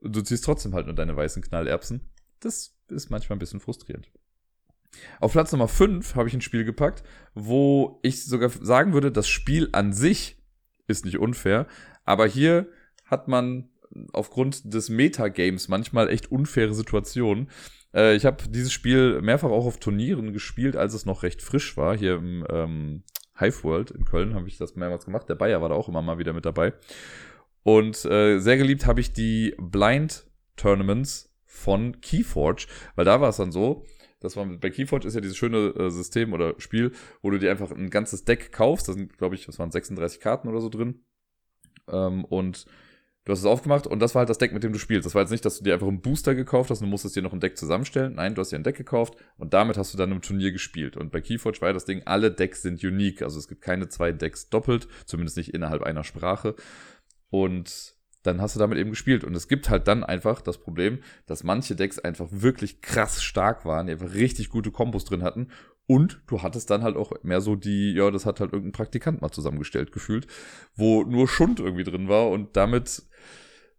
[0.00, 2.00] Und du ziehst trotzdem halt nur deine weißen Knallerbsen.
[2.40, 4.10] Das ist manchmal ein bisschen frustrierend.
[5.20, 7.02] Auf Platz Nummer 5 habe ich ein Spiel gepackt,
[7.34, 10.36] wo ich sogar sagen würde, das Spiel an sich
[10.86, 11.66] ist nicht unfair,
[12.04, 12.68] aber hier
[13.04, 13.70] hat man
[14.12, 17.50] aufgrund des Metagames manchmal echt unfaire Situationen.
[17.94, 21.76] Äh, ich habe dieses Spiel mehrfach auch auf Turnieren gespielt, als es noch recht frisch
[21.76, 21.96] war.
[21.96, 23.02] Hier im ähm,
[23.38, 25.28] Hive World in Köln habe ich das mehrmals gemacht.
[25.28, 26.72] Der Bayer war da auch immer mal wieder mit dabei.
[27.62, 30.26] Und äh, sehr geliebt habe ich die Blind
[30.56, 33.86] Tournaments von Keyforge, weil da war es dann so,
[34.24, 37.50] das war bei Keyforge ist ja dieses schöne äh, System oder Spiel, wo du dir
[37.50, 38.88] einfach ein ganzes Deck kaufst.
[38.88, 41.04] Da sind, glaube ich, das waren 36 Karten oder so drin.
[41.88, 42.64] Ähm, und
[43.24, 45.04] du hast es aufgemacht und das war halt das Deck, mit dem du spielst.
[45.06, 47.16] Das war jetzt nicht, dass du dir einfach einen Booster gekauft hast und du musstest
[47.16, 48.14] dir noch ein Deck zusammenstellen.
[48.14, 50.96] Nein, du hast dir ein Deck gekauft und damit hast du dann im Turnier gespielt.
[50.96, 53.22] Und bei Keyforge war ja das Ding, alle Decks sind unique.
[53.22, 56.54] Also es gibt keine zwei Decks doppelt, zumindest nicht innerhalb einer Sprache.
[57.28, 57.93] Und
[58.24, 59.22] dann hast du damit eben gespielt.
[59.22, 63.64] Und es gibt halt dann einfach das Problem, dass manche Decks einfach wirklich krass stark
[63.64, 65.48] waren, die einfach richtig gute Kombos drin hatten
[65.86, 69.20] und du hattest dann halt auch mehr so die, ja, das hat halt irgendein Praktikant
[69.20, 70.26] mal zusammengestellt gefühlt,
[70.74, 73.02] wo nur Schund irgendwie drin war und damit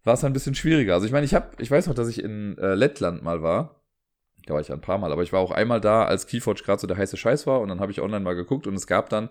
[0.03, 0.93] war es ein bisschen schwieriger.
[0.93, 3.81] Also ich meine, ich habe, ich weiß noch, dass ich in äh, Lettland mal war.
[4.45, 6.79] Da war ich ein paar Mal, aber ich war auch einmal da, als Keyforge gerade
[6.79, 9.09] so der heiße Scheiß war und dann habe ich online mal geguckt und es gab
[9.09, 9.29] dann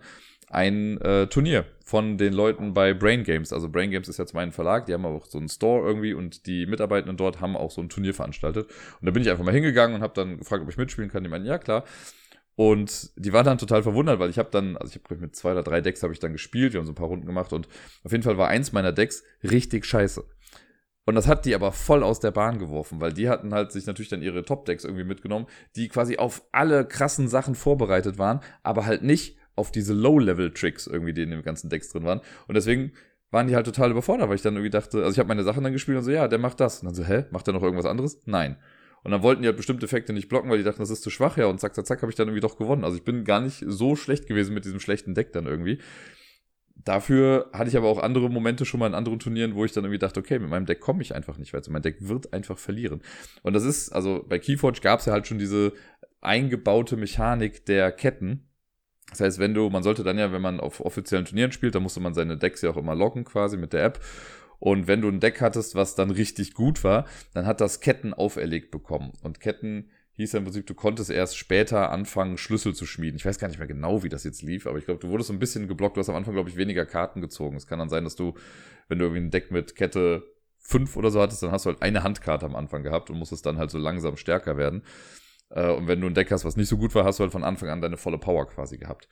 [0.50, 3.52] ein äh, Turnier von den Leuten bei Brain Games.
[3.52, 6.46] Also Brain Games ist jetzt mein Verlag, die haben auch so einen Store irgendwie und
[6.46, 8.66] die Mitarbeitenden dort haben auch so ein Turnier veranstaltet.
[9.00, 11.22] Und da bin ich einfach mal hingegangen und habe dann gefragt, ob ich mitspielen kann.
[11.22, 11.85] Die meinen, ja klar.
[12.57, 15.52] Und die waren dann total verwundert, weil ich habe dann, also ich habe mit zwei
[15.52, 17.66] oder drei Decks habe ich dann gespielt, wir haben so ein paar Runden gemacht und
[18.04, 20.24] auf jeden Fall war eins meiner Decks richtig scheiße.
[21.07, 23.87] Und das hat die aber voll aus der Bahn geworfen, weil die hatten halt sich
[23.87, 28.87] natürlich dann ihre Top-Decks irgendwie mitgenommen, die quasi auf alle krassen Sachen vorbereitet waren, aber
[28.87, 32.21] halt nicht auf diese Low-Level-Tricks irgendwie, die in den ganzen Decks drin waren.
[32.49, 32.93] Und deswegen
[33.31, 35.64] waren die halt total überfordert, weil ich dann irgendwie dachte, also ich habe meine Sachen
[35.64, 36.81] dann gespielt und so, ja, der macht das.
[36.81, 38.21] Und dann so, hä, macht der noch irgendwas anderes?
[38.27, 38.57] Nein.
[39.03, 41.11] Und dann wollten die halt bestimmte Effekte nicht blocken, weil die dachten, das ist zu
[41.11, 42.85] schwach, ja, und zack, zack, zack, habe ich dann irgendwie doch gewonnen.
[42.85, 45.79] Also ich bin gar nicht so schlecht gewesen mit diesem schlechten Deck dann irgendwie.
[46.77, 49.85] Dafür hatte ich aber auch andere Momente schon mal in anderen Turnieren, wo ich dann
[49.85, 51.71] irgendwie dachte, okay, mit meinem Deck komme ich einfach nicht weiter.
[51.71, 53.03] Mein Deck wird einfach verlieren.
[53.43, 55.73] Und das ist, also bei Keyforge gab es ja halt schon diese
[56.21, 58.49] eingebaute Mechanik der Ketten.
[59.11, 61.83] Das heißt, wenn du, man sollte dann ja, wenn man auf offiziellen Turnieren spielt, dann
[61.83, 64.01] musste man seine Decks ja auch immer locken quasi mit der App.
[64.59, 68.14] Und wenn du ein Deck hattest, was dann richtig gut war, dann hat das Ketten
[68.14, 69.12] auferlegt bekommen.
[69.23, 73.17] Und Ketten hieß ja im Prinzip, du konntest erst später anfangen, Schlüssel zu schmieden.
[73.17, 75.29] Ich weiß gar nicht mehr genau, wie das jetzt lief, aber ich glaube, du wurdest
[75.29, 75.97] so ein bisschen geblockt.
[75.97, 77.57] Du hast am Anfang, glaube ich, weniger Karten gezogen.
[77.57, 78.35] Es kann dann sein, dass du,
[78.88, 80.23] wenn du irgendwie ein Deck mit Kette
[80.61, 83.45] 5 oder so hattest, dann hast du halt eine Handkarte am Anfang gehabt und musstest
[83.45, 84.83] dann halt so langsam stärker werden.
[85.50, 87.33] Äh, und wenn du ein Deck hast, was nicht so gut war, hast du halt
[87.33, 89.09] von Anfang an deine volle Power quasi gehabt.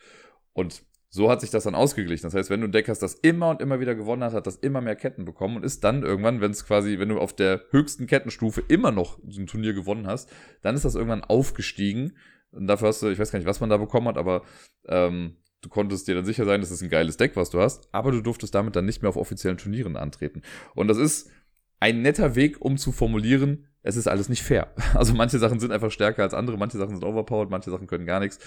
[0.52, 2.24] Und so hat sich das dann ausgeglichen.
[2.24, 4.46] Das heißt, wenn du ein Deck hast, das immer und immer wieder gewonnen hat, hat
[4.46, 7.34] das immer mehr Ketten bekommen und ist dann irgendwann, wenn es quasi, wenn du auf
[7.34, 12.16] der höchsten Kettenstufe immer noch so ein Turnier gewonnen hast, dann ist das irgendwann aufgestiegen.
[12.50, 14.42] Und dafür hast du, ich weiß gar nicht, was man da bekommen hat, aber
[14.86, 17.88] ähm, du konntest dir dann sicher sein, das ist ein geiles Deck, was du hast,
[17.92, 20.40] aber du durftest damit dann nicht mehr auf offiziellen Turnieren antreten.
[20.74, 21.30] Und das ist
[21.78, 24.72] ein netter Weg, um zu formulieren, es ist alles nicht fair.
[24.94, 28.06] Also manche Sachen sind einfach stärker als andere, manche Sachen sind overpowered, manche Sachen können
[28.06, 28.38] gar nichts.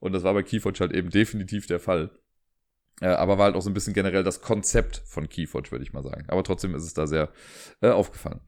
[0.00, 2.10] Und das war bei Keyforge halt eben definitiv der Fall.
[3.00, 5.92] Äh, aber war halt auch so ein bisschen generell das Konzept von Keyforge, würde ich
[5.92, 6.24] mal sagen.
[6.28, 7.30] Aber trotzdem ist es da sehr
[7.80, 8.40] äh, aufgefallen.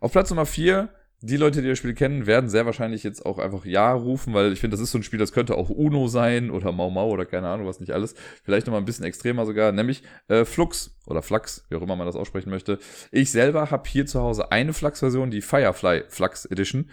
[0.00, 0.88] Auf Platz Nummer 4
[1.22, 4.52] die Leute, die das Spiel kennen, werden sehr wahrscheinlich jetzt auch einfach Ja rufen, weil
[4.52, 7.08] ich finde, das ist so ein Spiel, das könnte auch Uno sein oder Mau Mau
[7.10, 8.14] oder keine Ahnung, was nicht alles.
[8.42, 12.06] Vielleicht nochmal ein bisschen extremer sogar, nämlich äh, Flux oder Flux, wie auch immer man
[12.06, 12.78] das aussprechen möchte.
[13.12, 16.90] Ich selber habe hier zu Hause eine Flux-Version, die Firefly Flux Edition.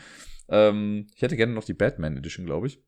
[0.47, 2.83] Ähm, ich hätte gerne noch die Batman Edition, glaube ich.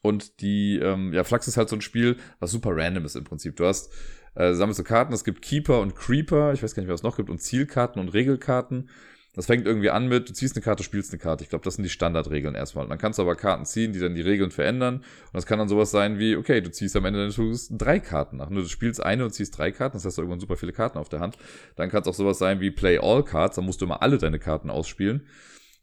[0.00, 3.24] Und die, ähm, ja, Flux ist halt so ein Spiel, was super random ist im
[3.24, 3.56] Prinzip.
[3.56, 3.92] Du hast,
[4.34, 7.04] äh, sammelst du Karten, es gibt Keeper und Creeper, ich weiß gar nicht, was es
[7.04, 8.90] noch gibt, und Zielkarten und Regelkarten.
[9.34, 11.42] Das fängt irgendwie an mit, du ziehst eine Karte, spielst eine Karte.
[11.42, 12.86] Ich glaube, das sind die Standardregeln erstmal.
[12.86, 14.98] dann kannst du aber Karten ziehen, die dann die Regeln verändern.
[14.98, 17.98] Und das kann dann sowas sein wie, okay, du ziehst am Ende deines Zuges drei
[17.98, 18.48] Karten nach.
[18.48, 20.98] Nur du spielst eine und ziehst drei Karten, das heißt, du irgendwann super viele Karten
[20.98, 21.36] auf der Hand.
[21.74, 24.18] Dann kann es auch sowas sein wie Play All Cards, dann musst du immer alle
[24.18, 25.26] deine Karten ausspielen.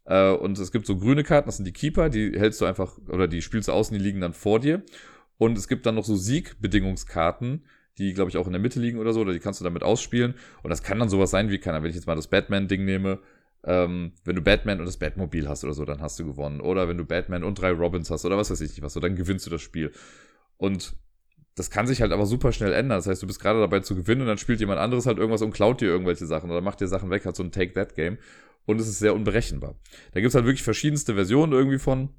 [0.06, 2.98] Äh, und es gibt so grüne Karten, das sind die Keeper, die hältst du einfach,
[3.10, 4.84] oder die spielst du außen, die liegen dann vor dir.
[5.38, 7.66] Und es gibt dann noch so Siegbedingungskarten,
[7.98, 9.84] die, glaube ich, auch in der Mitte liegen oder so, oder die kannst du damit
[9.84, 10.36] ausspielen.
[10.64, 13.20] Und das kann dann sowas sein wie, kann, wenn ich jetzt mal das Batman-Ding nehme,
[13.64, 16.62] ähm, wenn du Batman und das Batmobil hast oder so, dann hast du gewonnen.
[16.62, 19.00] Oder wenn du Batman und drei Robins hast oder was weiß ich nicht was, so,
[19.00, 19.92] dann gewinnst du das Spiel.
[20.58, 20.96] Und
[21.56, 22.98] das kann sich halt aber super schnell ändern.
[22.98, 25.42] Das heißt, du bist gerade dabei zu gewinnen und dann spielt jemand anderes halt irgendwas
[25.42, 28.18] und klaut dir irgendwelche Sachen oder macht dir Sachen weg, hat so ein Take-That-Game.
[28.66, 29.76] Und es ist sehr unberechenbar.
[30.14, 32.10] Da gibt's halt wirklich verschiedenste Versionen irgendwie von.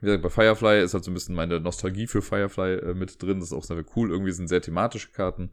[0.00, 3.20] Wie gesagt, bei Firefly ist halt so ein bisschen meine Nostalgie für Firefly äh, mit
[3.22, 3.40] drin.
[3.40, 4.10] Das ist auch sehr cool.
[4.10, 5.50] Irgendwie sind sehr thematische Karten.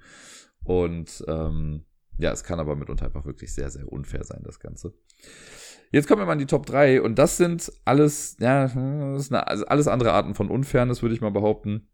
[0.63, 1.85] Und ähm,
[2.17, 4.93] ja, es kann aber mitunter einfach wirklich sehr, sehr unfair sein, das Ganze.
[5.91, 9.65] Jetzt kommen wir mal in die Top 3 und das sind alles, ja, eine, also
[9.65, 11.87] alles andere Arten von Unfairness, würde ich mal behaupten.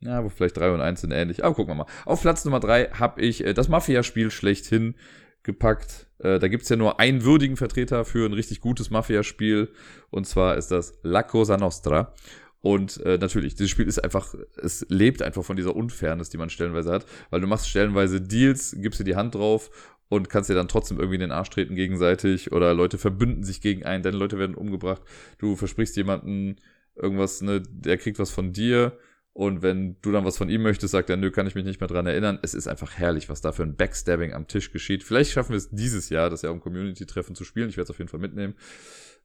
[0.00, 1.44] Ja, wo vielleicht 3 und 1 sind ähnlich.
[1.44, 1.86] Aber gucken wir mal.
[2.06, 4.94] Auf Platz Nummer 3 habe ich äh, das Mafia-Spiel schlechthin
[5.42, 6.06] gepackt.
[6.18, 9.72] Äh, da gibt's ja nur einen würdigen Vertreter für ein richtig gutes Mafia-Spiel.
[10.10, 12.14] Und zwar ist das La Cosa Nostra.
[12.62, 16.50] Und äh, natürlich, dieses Spiel ist einfach, es lebt einfach von dieser Unfairness, die man
[16.50, 19.70] stellenweise hat, weil du machst stellenweise Deals, gibst dir die Hand drauf
[20.08, 23.62] und kannst dir dann trotzdem irgendwie in den Arsch treten gegenseitig oder Leute verbünden sich
[23.62, 25.02] gegen einen, deine Leute werden umgebracht,
[25.38, 26.56] du versprichst jemanden
[26.94, 28.98] irgendwas, ne, der kriegt was von dir
[29.32, 31.80] und wenn du dann was von ihm möchtest, sagt er, nö, kann ich mich nicht
[31.80, 32.40] mehr dran erinnern.
[32.42, 35.04] Es ist einfach herrlich, was da für ein Backstabbing am Tisch geschieht.
[35.04, 37.68] Vielleicht schaffen wir es dieses Jahr, das ja um Community-Treffen zu spielen.
[37.68, 38.54] Ich werde es auf jeden Fall mitnehmen.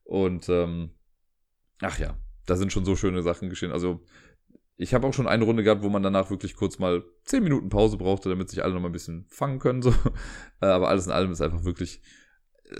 [0.03, 0.91] Und ähm,
[1.81, 3.71] ach ja, da sind schon so schöne Sachen geschehen.
[3.71, 4.01] Also
[4.77, 7.69] ich habe auch schon eine Runde gehabt, wo man danach wirklich kurz mal zehn Minuten
[7.69, 9.81] Pause brauchte, damit sich alle noch mal ein bisschen fangen können.
[9.81, 9.93] So.
[10.61, 12.01] Äh, aber alles in allem ist einfach wirklich.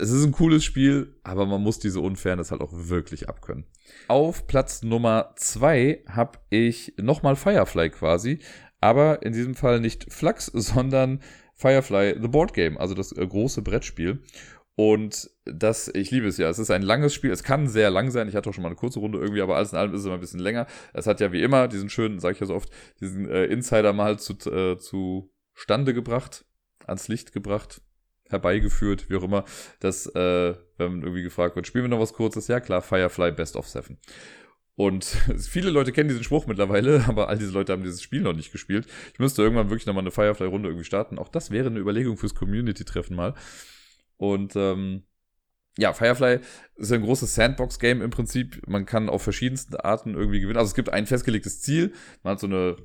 [0.00, 3.66] Es ist ein cooles Spiel, aber man muss diese Unfairness halt auch wirklich abkönnen.
[4.08, 8.40] Auf Platz Nummer zwei habe ich nochmal Firefly quasi,
[8.80, 11.20] aber in diesem Fall nicht Flux, sondern
[11.54, 14.22] Firefly The Board Game, also das äh, große Brettspiel.
[14.76, 16.50] Und das, ich liebe es ja.
[16.50, 17.30] Es ist ein langes Spiel.
[17.30, 18.28] Es kann sehr lang sein.
[18.28, 20.06] Ich hatte auch schon mal eine kurze Runde irgendwie, aber alles in allem ist es
[20.06, 20.66] immer ein bisschen länger.
[20.92, 23.94] Es hat ja wie immer diesen schönen, sage ich ja so oft, diesen äh, Insider
[23.94, 26.44] mal zu, äh, zu Stande gebracht,
[26.86, 27.80] ans Licht gebracht,
[28.28, 29.46] herbeigeführt, wie auch immer,
[29.80, 32.48] dass, äh, wenn irgendwie gefragt wird, spielen wir noch was Kurzes?
[32.48, 33.98] Ja klar, Firefly Best of Seven.
[34.74, 35.04] Und
[35.38, 38.52] viele Leute kennen diesen Spruch mittlerweile, aber all diese Leute haben dieses Spiel noch nicht
[38.52, 38.86] gespielt.
[39.14, 41.18] Ich müsste irgendwann wirklich nochmal eine Firefly-Runde irgendwie starten.
[41.18, 43.32] Auch das wäre eine Überlegung fürs Community-Treffen mal.
[44.16, 45.04] Und ähm,
[45.78, 46.40] ja, Firefly
[46.76, 48.66] ist ein großes Sandbox-Game im Prinzip.
[48.66, 50.58] Man kann auf verschiedensten Arten irgendwie gewinnen.
[50.58, 51.92] Also es gibt ein festgelegtes Ziel.
[52.22, 52.76] Man hat so eine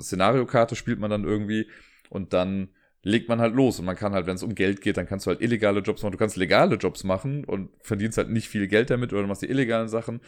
[0.00, 1.68] Szenariokarte, spielt man dann irgendwie
[2.08, 2.70] und dann
[3.02, 5.26] legt man halt los und man kann halt, wenn es um Geld geht, dann kannst
[5.26, 6.12] du halt illegale Jobs machen.
[6.12, 9.42] Du kannst legale Jobs machen und verdienst halt nicht viel Geld damit oder du machst
[9.42, 10.20] die illegalen Sachen.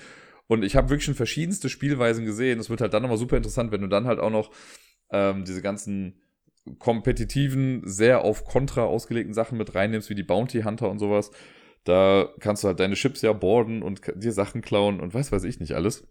[0.46, 2.58] Und ich habe wirklich schon verschiedenste Spielweisen gesehen.
[2.58, 4.50] Es wird halt dann nochmal super interessant, wenn du dann halt auch noch
[5.10, 6.20] ähm, diese ganzen
[6.78, 11.30] kompetitiven, sehr auf Kontra ausgelegten Sachen mit reinnimmst, wie die Bounty Hunter und sowas.
[11.84, 15.44] Da kannst du halt deine Chips ja boarden und dir Sachen klauen und weiß weiß
[15.44, 16.06] ich nicht alles.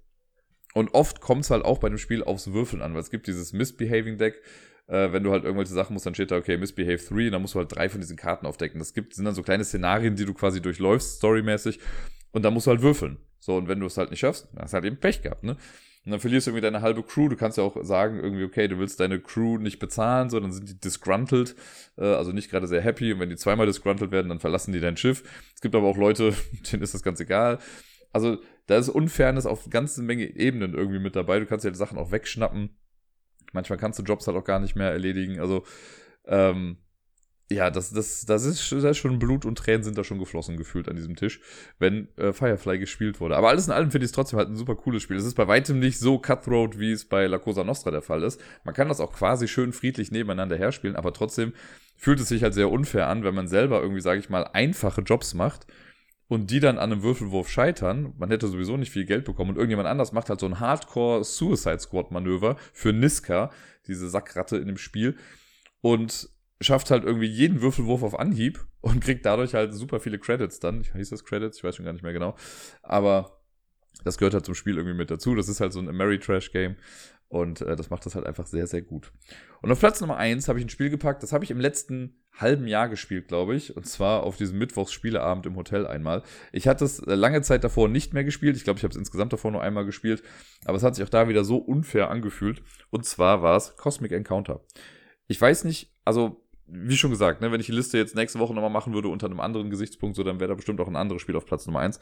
[0.73, 3.27] Und oft kommt es halt auch bei dem Spiel aufs Würfeln an, weil es gibt
[3.27, 4.41] dieses Misbehaving Deck,
[4.87, 7.55] äh, wenn du halt irgendwelche Sachen musst, dann steht da, okay, Misbehave 3, dann musst
[7.55, 8.79] du halt drei von diesen Karten aufdecken.
[8.79, 11.79] Das gibt, sind dann so kleine Szenarien, die du quasi durchläufst, storymäßig,
[12.31, 13.17] und da musst du halt würfeln.
[13.39, 15.43] So, und wenn du es halt nicht schaffst, dann hast du halt eben Pech gehabt,
[15.43, 15.57] ne?
[16.09, 17.29] Und dann verlierst du irgendwie deine halbe Crew.
[17.29, 20.51] Du kannst ja auch sagen, irgendwie, okay, du willst deine Crew nicht bezahlen, so, dann
[20.51, 21.55] sind die disgruntled,
[21.99, 23.13] äh, also nicht gerade sehr happy.
[23.13, 25.21] Und wenn die zweimal disgruntled werden, dann verlassen die dein Schiff.
[25.53, 26.33] Es gibt aber auch Leute,
[26.71, 27.59] denen ist das ganz egal.
[28.11, 31.37] Also, da ist Unfairness auf ganze Menge Ebenen irgendwie mit dabei.
[31.37, 32.75] Du kannst ja die Sachen auch wegschnappen.
[33.53, 35.39] Manchmal kannst du Jobs halt auch gar nicht mehr erledigen.
[35.39, 35.63] Also,
[36.25, 36.77] ähm,
[37.51, 40.55] ja, das, das, das ist, das ist schon Blut und Tränen sind da schon geflossen
[40.55, 41.41] gefühlt an diesem Tisch,
[41.79, 43.35] wenn äh, Firefly gespielt wurde.
[43.35, 45.17] Aber alles in allem finde ich es trotzdem halt ein super cooles Spiel.
[45.17, 48.21] Es ist bei weitem nicht so cutthroat, wie es bei La Cosa Nostra der Fall
[48.21, 48.39] ist.
[48.63, 51.53] Man kann das auch quasi schön friedlich nebeneinander herspielen, aber trotzdem
[51.97, 55.01] fühlt es sich halt sehr unfair an, wenn man selber irgendwie, sage ich mal, einfache
[55.01, 55.65] Jobs macht
[56.27, 58.13] und die dann an einem Würfelwurf scheitern.
[58.19, 61.23] Man hätte sowieso nicht viel Geld bekommen und irgendjemand anders macht halt so ein Hardcore
[61.23, 63.51] Suicide Squad Manöver für Niska,
[63.87, 65.17] diese Sackratte in dem Spiel.
[65.81, 66.29] Und
[66.61, 70.81] schafft halt irgendwie jeden Würfelwurf auf Anhieb und kriegt dadurch halt super viele Credits dann.
[70.81, 72.35] Ich hieß das Credits, ich weiß schon gar nicht mehr genau.
[72.83, 73.39] Aber
[74.03, 75.35] Das gehört halt zum Spiel irgendwie mit dazu.
[75.35, 76.77] Das ist halt so ein Ameritrash-Game.
[77.27, 79.11] Und äh, das macht das halt einfach sehr, sehr gut.
[79.61, 82.23] Und auf Platz Nummer eins habe ich ein Spiel gepackt, das habe ich im letzten
[82.35, 83.75] halben Jahr gespielt, glaube ich.
[83.75, 86.23] Und zwar auf diesem Mittwochs-Spieleabend im Hotel einmal.
[86.51, 88.57] Ich hatte es äh, lange Zeit davor nicht mehr gespielt.
[88.57, 90.23] Ich glaube, ich habe es insgesamt davor nur einmal gespielt.
[90.65, 92.63] Aber es hat sich auch da wieder so unfair angefühlt.
[92.89, 94.61] Und zwar war es Cosmic Encounter.
[95.27, 98.53] Ich weiß nicht, also wie schon gesagt, ne, wenn ich die Liste jetzt nächste Woche
[98.53, 101.21] nochmal machen würde unter einem anderen Gesichtspunkt, so dann wäre da bestimmt auch ein anderes
[101.21, 101.99] Spiel auf Platz Nummer eins.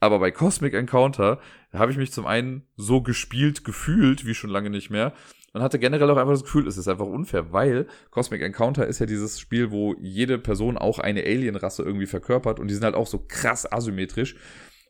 [0.00, 1.40] Aber bei Cosmic Encounter
[1.72, 5.14] habe ich mich zum einen so gespielt gefühlt, wie schon lange nicht mehr.
[5.52, 8.98] Und hatte generell auch einfach das Gefühl, es ist einfach unfair, weil Cosmic Encounter ist
[8.98, 12.94] ja dieses Spiel, wo jede Person auch eine Alienrasse irgendwie verkörpert und die sind halt
[12.94, 14.36] auch so krass asymmetrisch.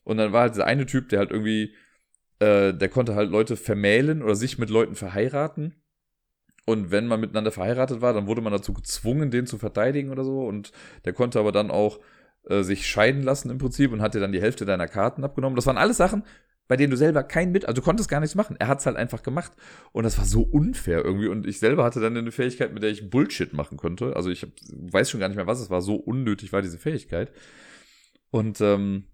[0.03, 1.75] Und dann war halt dieser eine Typ, der halt irgendwie,
[2.41, 5.75] äh, der konnte halt Leute vermählen oder sich mit Leuten verheiraten.
[6.67, 10.25] Und wenn man miteinander verheiratet war, dann wurde man dazu gezwungen, den zu verteidigen oder
[10.25, 10.45] so.
[10.45, 10.73] Und
[11.05, 12.01] der konnte aber dann auch
[12.49, 15.55] äh, sich scheiden lassen im Prinzip und hat dir dann die Hälfte deiner Karten abgenommen.
[15.55, 16.25] Das waren alles Sachen,
[16.67, 18.57] bei denen du selber kein mit, also du konntest gar nichts machen.
[18.59, 19.53] Er hat es halt einfach gemacht.
[19.93, 21.29] Und das war so unfair irgendwie.
[21.29, 24.17] Und ich selber hatte dann eine Fähigkeit, mit der ich Bullshit machen konnte.
[24.17, 25.83] Also ich hab, weiß schon gar nicht mehr, was es war.
[25.83, 27.31] So unnötig war diese Fähigkeit.
[28.31, 29.05] Und ähm,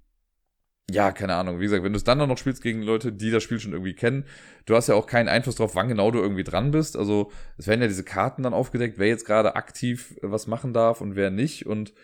[0.91, 1.59] ja, keine Ahnung.
[1.59, 3.95] Wie gesagt, wenn du es dann noch spielst gegen Leute, die das Spiel schon irgendwie
[3.95, 4.25] kennen,
[4.67, 6.97] du hast ja auch keinen Einfluss darauf, wann genau du irgendwie dran bist.
[6.97, 11.01] Also es werden ja diese Karten dann aufgedeckt, wer jetzt gerade aktiv was machen darf
[11.01, 11.67] und wer nicht.
[11.67, 11.95] Und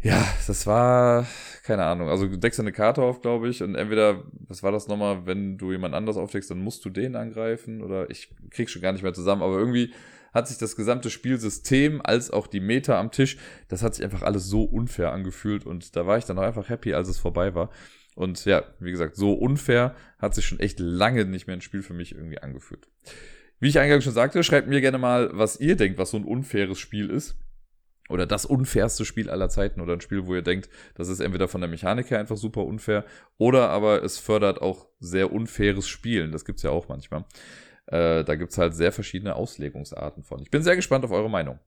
[0.00, 1.26] ja, das war,
[1.64, 2.08] keine Ahnung.
[2.08, 5.58] Also du deckst eine Karte auf, glaube ich, und entweder, was war das nochmal, wenn
[5.58, 9.02] du jemand anders aufdeckst, dann musst du den angreifen oder ich krieg schon gar nicht
[9.02, 9.92] mehr zusammen, aber irgendwie
[10.32, 13.36] hat sich das gesamte Spielsystem als auch die Meta am Tisch,
[13.68, 16.68] das hat sich einfach alles so unfair angefühlt und da war ich dann auch einfach
[16.68, 17.70] happy, als es vorbei war.
[18.16, 21.82] Und ja, wie gesagt, so unfair hat sich schon echt lange nicht mehr ein Spiel
[21.82, 22.88] für mich irgendwie angefühlt.
[23.60, 26.24] Wie ich eingangs schon sagte, schreibt mir gerne mal, was ihr denkt, was so ein
[26.24, 27.36] unfaires Spiel ist
[28.08, 31.48] oder das unfairste Spiel aller Zeiten oder ein Spiel, wo ihr denkt, das ist entweder
[31.48, 33.04] von der Mechanik her einfach super unfair
[33.38, 36.32] oder aber es fördert auch sehr unfaires Spielen.
[36.32, 37.24] Das gibt's ja auch manchmal.
[37.86, 40.42] Äh, da gibt's halt sehr verschiedene Auslegungsarten von.
[40.42, 41.58] Ich bin sehr gespannt auf eure Meinung.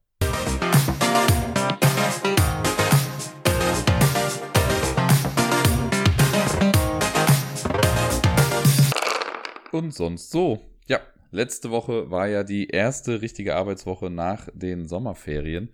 [9.72, 10.60] Und sonst so.
[10.88, 15.72] Ja, letzte Woche war ja die erste richtige Arbeitswoche nach den Sommerferien.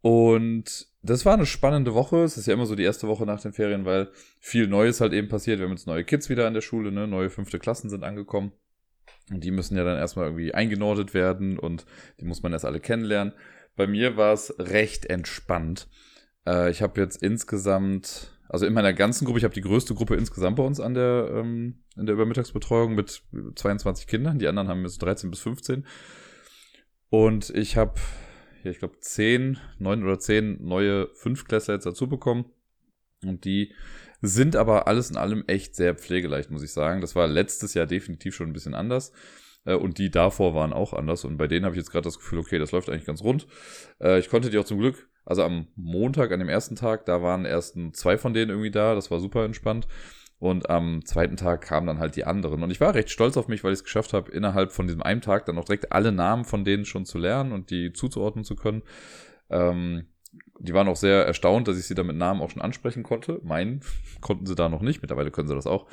[0.00, 2.24] Und das war eine spannende Woche.
[2.24, 5.12] Es ist ja immer so die erste Woche nach den Ferien, weil viel Neues halt
[5.12, 5.60] eben passiert.
[5.60, 7.06] Wir haben jetzt neue Kids wieder an der Schule, ne?
[7.06, 8.52] Neue fünfte Klassen sind angekommen.
[9.30, 11.86] Und die müssen ja dann erstmal irgendwie eingenordet werden und
[12.20, 13.32] die muss man erst alle kennenlernen.
[13.76, 15.88] Bei mir war es recht entspannt.
[16.46, 20.16] Äh, ich habe jetzt insgesamt, also in meiner ganzen Gruppe, ich habe die größte Gruppe
[20.16, 23.22] insgesamt bei uns an der, ähm, in der Übermittagsbetreuung mit
[23.54, 24.38] 22 Kindern.
[24.38, 25.86] Die anderen haben jetzt 13 bis 15.
[27.08, 27.94] Und ich habe
[28.62, 32.46] ja, ich glaube, zehn, neun oder zehn neue Fünfklässler jetzt dazu bekommen.
[33.24, 33.72] Und die
[34.22, 37.00] sind aber alles in allem echt sehr pflegeleicht, muss ich sagen.
[37.00, 39.12] Das war letztes Jahr definitiv schon ein bisschen anders.
[39.64, 41.24] Äh, und die davor waren auch anders.
[41.24, 43.46] Und bei denen habe ich jetzt gerade das Gefühl, okay, das läuft eigentlich ganz rund.
[44.00, 47.22] Äh, ich konnte die auch zum Glück, also am Montag, an dem ersten Tag, da
[47.22, 48.94] waren erst zwei von denen irgendwie da.
[48.94, 49.86] Das war super entspannt.
[50.38, 52.64] Und am zweiten Tag kamen dann halt die anderen.
[52.64, 55.02] Und ich war recht stolz auf mich, weil ich es geschafft habe, innerhalb von diesem
[55.02, 58.44] einen Tag dann auch direkt alle Namen von denen schon zu lernen und die zuzuordnen
[58.44, 58.82] zu können.
[59.50, 60.06] Ähm,
[60.58, 63.40] die waren auch sehr erstaunt, dass ich sie da mit Namen auch schon ansprechen konnte.
[63.42, 63.80] Meinen
[64.20, 65.02] konnten sie da noch nicht.
[65.02, 65.88] Mittlerweile können sie das auch.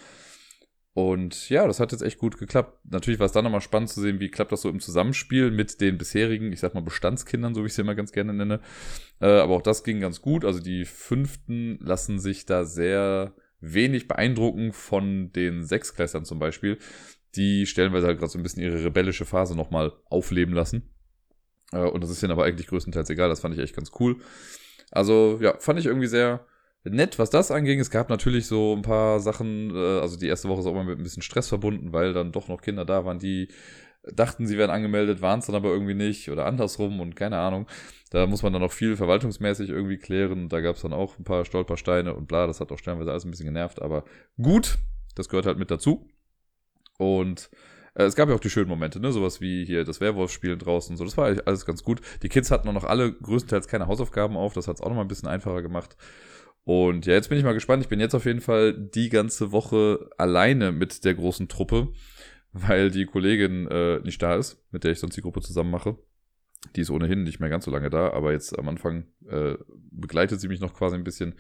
[0.94, 2.80] Und ja, das hat jetzt echt gut geklappt.
[2.90, 5.80] Natürlich war es dann nochmal spannend zu sehen, wie klappt das so im Zusammenspiel mit
[5.82, 8.60] den bisherigen, ich sag mal, Bestandskindern, so wie ich sie immer ganz gerne nenne.
[9.22, 10.44] Äh, aber auch das ging ganz gut.
[10.44, 16.78] Also die fünften lassen sich da sehr wenig beeindruckend von den Sechsklässern zum Beispiel,
[17.36, 20.90] die stellenweise halt gerade so ein bisschen ihre rebellische Phase nochmal aufleben lassen.
[21.72, 23.30] Äh, und das ist ihnen aber eigentlich größtenteils egal.
[23.30, 24.18] Das fand ich echt ganz cool.
[24.92, 26.46] Also, ja, fand ich irgendwie sehr
[26.84, 27.80] nett, was das anging.
[27.80, 30.86] Es gab natürlich so ein paar Sachen, äh, also die erste Woche ist auch mal
[30.86, 33.50] mit ein bisschen Stress verbunden, weil dann doch noch Kinder da waren, die
[34.04, 37.68] dachten, sie wären angemeldet, waren es dann aber irgendwie nicht oder andersrum und keine Ahnung.
[38.12, 40.50] Da muss man dann noch viel verwaltungsmäßig irgendwie klären.
[40.50, 43.26] Da gab es dann auch ein paar Stolpersteine und bla, das hat auch stellenweise alles
[43.26, 44.06] ein bisschen genervt, aber
[44.42, 44.80] gut,
[45.16, 46.08] das gehört halt mit dazu.
[46.98, 47.50] Und
[47.96, 49.12] äh, es gab ja auch die schönen Momente, ne?
[49.12, 50.98] Sowas wie hier das Werwolf-Spielen draußen.
[50.98, 52.02] So, das war alles ganz gut.
[52.24, 54.54] Die Kids hatten auch noch alle größtenteils keine Hausaufgaben auf.
[54.54, 55.98] Das hat es auch noch mal ein bisschen einfacher gemacht.
[56.64, 57.84] Und ja, jetzt bin ich mal gespannt.
[57.84, 61.90] Ich bin jetzt auf jeden Fall die ganze Woche alleine mit der großen Truppe
[62.52, 65.98] weil die Kollegin äh, nicht da ist, mit der ich sonst die Gruppe zusammen mache.
[66.76, 69.56] Die ist ohnehin nicht mehr ganz so lange da, aber jetzt am Anfang äh,
[69.92, 71.36] begleitet sie mich noch quasi ein bisschen.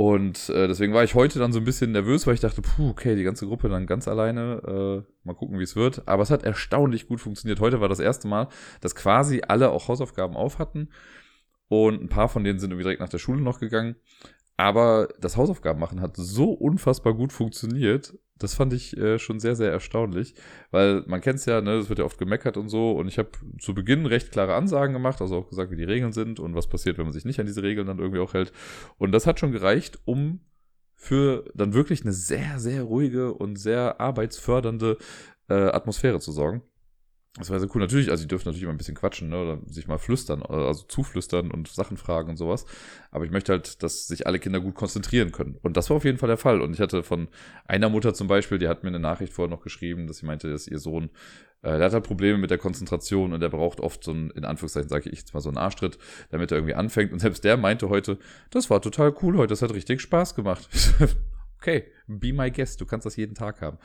[0.00, 2.88] Und äh, deswegen war ich heute dann so ein bisschen nervös, weil ich dachte, puh,
[2.88, 5.04] okay, die ganze Gruppe dann ganz alleine.
[5.06, 6.08] Äh, mal gucken, wie es wird.
[6.08, 7.60] Aber es hat erstaunlich gut funktioniert.
[7.60, 8.48] Heute war das erste Mal,
[8.80, 10.88] dass quasi alle auch Hausaufgaben auf hatten.
[11.68, 13.94] Und ein paar von denen sind irgendwie direkt nach der Schule noch gegangen.
[14.56, 18.18] Aber das Hausaufgaben machen hat so unfassbar gut funktioniert.
[18.42, 20.34] Das fand ich äh, schon sehr, sehr erstaunlich,
[20.70, 22.92] weil man kennt es ja, ne, es wird ja oft gemeckert und so.
[22.92, 23.30] Und ich habe
[23.60, 26.66] zu Beginn recht klare Ansagen gemacht, also auch gesagt, wie die Regeln sind und was
[26.66, 28.52] passiert, wenn man sich nicht an diese Regeln dann irgendwie auch hält.
[28.98, 30.40] Und das hat schon gereicht, um
[30.96, 34.98] für dann wirklich eine sehr, sehr ruhige und sehr arbeitsfördernde
[35.48, 36.62] äh, Atmosphäre zu sorgen.
[37.36, 37.80] Das war sehr cool.
[37.80, 40.82] Natürlich, also die dürfen natürlich immer ein bisschen quatschen, ne, oder sich mal flüstern, also
[40.88, 42.66] zuflüstern und Sachen fragen und sowas.
[43.12, 45.56] Aber ich möchte halt, dass sich alle Kinder gut konzentrieren können.
[45.62, 46.60] Und das war auf jeden Fall der Fall.
[46.60, 47.28] Und ich hatte von
[47.68, 50.50] einer Mutter zum Beispiel, die hat mir eine Nachricht vorher noch geschrieben, dass sie meinte,
[50.50, 51.04] dass ihr Sohn,
[51.62, 54.44] äh, der hat halt Probleme mit der Konzentration und der braucht oft so ein, in
[54.44, 55.98] Anführungszeichen sage ich jetzt mal so einen Arschtritt,
[56.30, 57.12] damit er irgendwie anfängt.
[57.12, 58.18] Und selbst der meinte heute,
[58.50, 60.68] das war total cool heute, das hat richtig Spaß gemacht.
[61.60, 63.78] okay, be my guest, du kannst das jeden Tag haben.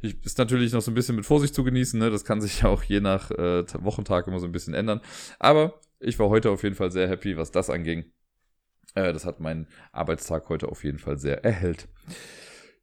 [0.00, 2.10] Ich, ist natürlich noch so ein bisschen mit Vorsicht zu genießen, ne?
[2.10, 5.00] das kann sich ja auch je nach äh, Wochentag immer so ein bisschen ändern.
[5.38, 8.06] Aber ich war heute auf jeden Fall sehr happy, was das anging.
[8.94, 11.88] Äh, das hat meinen Arbeitstag heute auf jeden Fall sehr erhellt.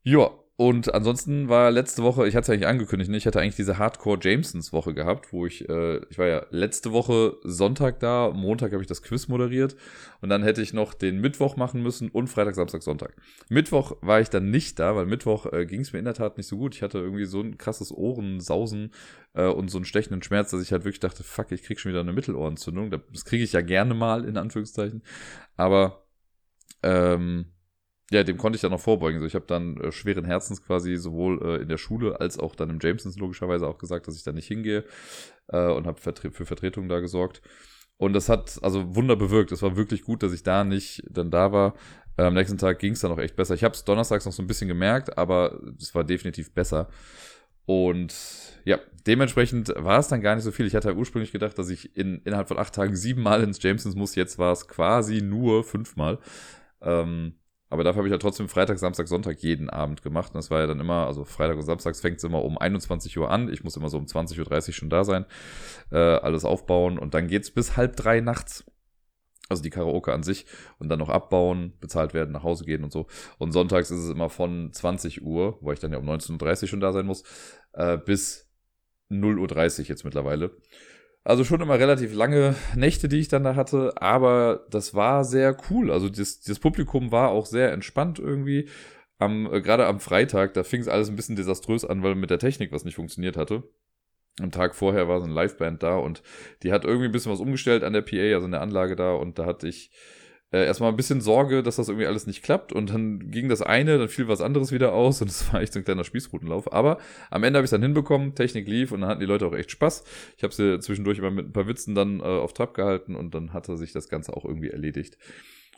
[0.03, 3.17] Ja, und ansonsten war letzte Woche, ich hatte es ja eigentlich angekündigt, ne?
[3.17, 6.93] ich hatte eigentlich diese Hardcore Jamesons Woche gehabt, wo ich, äh, ich war ja letzte
[6.93, 9.75] Woche Sonntag da, Montag habe ich das Quiz moderiert
[10.21, 13.17] und dann hätte ich noch den Mittwoch machen müssen und Freitag, Samstag, Sonntag.
[13.49, 16.37] Mittwoch war ich dann nicht da, weil Mittwoch äh, ging es mir in der Tat
[16.37, 16.73] nicht so gut.
[16.73, 18.91] Ich hatte irgendwie so ein krasses Ohrensausen
[19.33, 21.91] äh, und so einen stechenden Schmerz, dass ich halt wirklich dachte, fuck, ich krieg schon
[21.91, 22.91] wieder eine Mittelohrentzündung.
[22.91, 25.03] Das kriege ich ja gerne mal, in Anführungszeichen.
[25.57, 26.05] Aber
[26.81, 27.54] ähm,
[28.11, 29.19] ja, dem konnte ich dann noch vorbeugen.
[29.19, 32.55] So, ich habe dann äh, schweren Herzens quasi sowohl äh, in der Schule als auch
[32.55, 34.85] dann im Jamesons logischerweise auch gesagt, dass ich da nicht hingehe
[35.47, 37.41] äh, und habe vertre für Vertretung da gesorgt.
[37.97, 39.51] Und das hat also Wunder bewirkt.
[39.51, 41.75] Es war wirklich gut, dass ich da nicht dann da war.
[42.17, 43.55] Am nächsten Tag ging es dann auch echt besser.
[43.55, 46.89] Ich habe es donnerstags noch so ein bisschen gemerkt, aber es war definitiv besser.
[47.65, 48.13] Und
[48.63, 50.65] ja, dementsprechend war es dann gar nicht so viel.
[50.65, 53.95] Ich hatte ja ursprünglich gedacht, dass ich in, innerhalb von acht Tagen siebenmal ins Jamesons
[53.95, 54.15] muss.
[54.15, 56.19] Jetzt war es quasi nur fünfmal.
[56.81, 57.35] Ähm,
[57.69, 60.33] aber dafür habe ich ja trotzdem Freitag, Samstag, Sonntag jeden Abend gemacht.
[60.33, 63.17] Und das war ja dann immer, also Freitag und Samstags fängt es immer um 21
[63.17, 63.51] Uhr an.
[63.51, 65.25] Ich muss immer so um 20.30 Uhr schon da sein,
[65.91, 68.65] äh, alles aufbauen und dann geht's bis halb drei nachts.
[69.47, 70.47] Also die Karaoke an sich
[70.79, 73.05] und dann noch abbauen, bezahlt werden, nach Hause gehen und so.
[73.37, 76.67] Und sonntags ist es immer von 20 Uhr, wo ich dann ja um 19.30 Uhr
[76.67, 77.23] schon da sein muss,
[77.73, 78.49] äh, bis
[79.11, 80.57] 0.30 Uhr jetzt mittlerweile.
[81.25, 85.57] Also schon immer relativ lange Nächte, die ich dann da hatte, aber das war sehr
[85.71, 85.91] cool.
[85.91, 88.69] Also das, das Publikum war auch sehr entspannt irgendwie.
[89.17, 92.29] Am, äh, gerade am Freitag, da fing es alles ein bisschen desaströs an, weil mit
[92.29, 93.63] der Technik was nicht funktioniert hatte.
[94.39, 96.21] Am Tag vorher war so eine Liveband da und
[96.61, 99.13] die hat irgendwie ein bisschen was umgestellt an der PA, also in der Anlage da
[99.15, 99.89] und da hatte ich
[100.55, 103.61] äh, erstmal ein bisschen Sorge, dass das irgendwie alles nicht klappt und dann ging das
[103.61, 106.71] eine, dann fiel was anderes wieder aus und es war echt so ein kleiner Spießrutenlauf.
[106.71, 106.97] Aber
[107.29, 109.53] am Ende habe ich es dann hinbekommen, Technik lief und dann hatten die Leute auch
[109.53, 110.05] echt Spaß.
[110.37, 113.35] Ich habe sie zwischendurch immer mit ein paar Witzen dann äh, auf Trab gehalten und
[113.35, 115.17] dann hatte sich das Ganze auch irgendwie erledigt.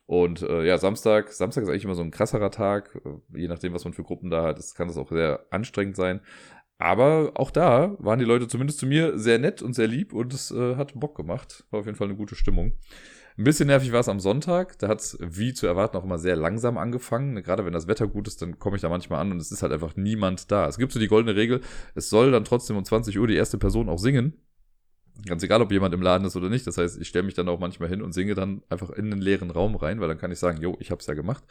[0.06, 3.74] Und äh, ja, Samstag, Samstag ist eigentlich immer so ein krasserer Tag, äh, je nachdem,
[3.74, 6.22] was man für Gruppen da hat, das kann das auch sehr anstrengend sein.
[6.78, 10.34] Aber auch da waren die Leute zumindest zu mir sehr nett und sehr lieb und
[10.34, 11.66] es äh, hat Bock gemacht.
[11.72, 12.74] War auf jeden Fall eine gute Stimmung.
[13.38, 14.80] Ein bisschen nervig war es am Sonntag.
[14.80, 17.36] Da hat es, wie zu erwarten, auch immer sehr langsam angefangen.
[17.44, 19.62] Gerade wenn das Wetter gut ist, dann komme ich da manchmal an und es ist
[19.62, 20.68] halt einfach niemand da.
[20.68, 21.62] Es gibt so die goldene Regel,
[21.94, 24.34] es soll dann trotzdem um 20 Uhr die erste Person auch singen.
[25.26, 26.66] Ganz egal, ob jemand im Laden ist oder nicht.
[26.66, 29.22] Das heißt, ich stelle mich dann auch manchmal hin und singe dann einfach in den
[29.22, 31.44] leeren Raum rein, weil dann kann ich sagen, jo, ich habe es ja gemacht.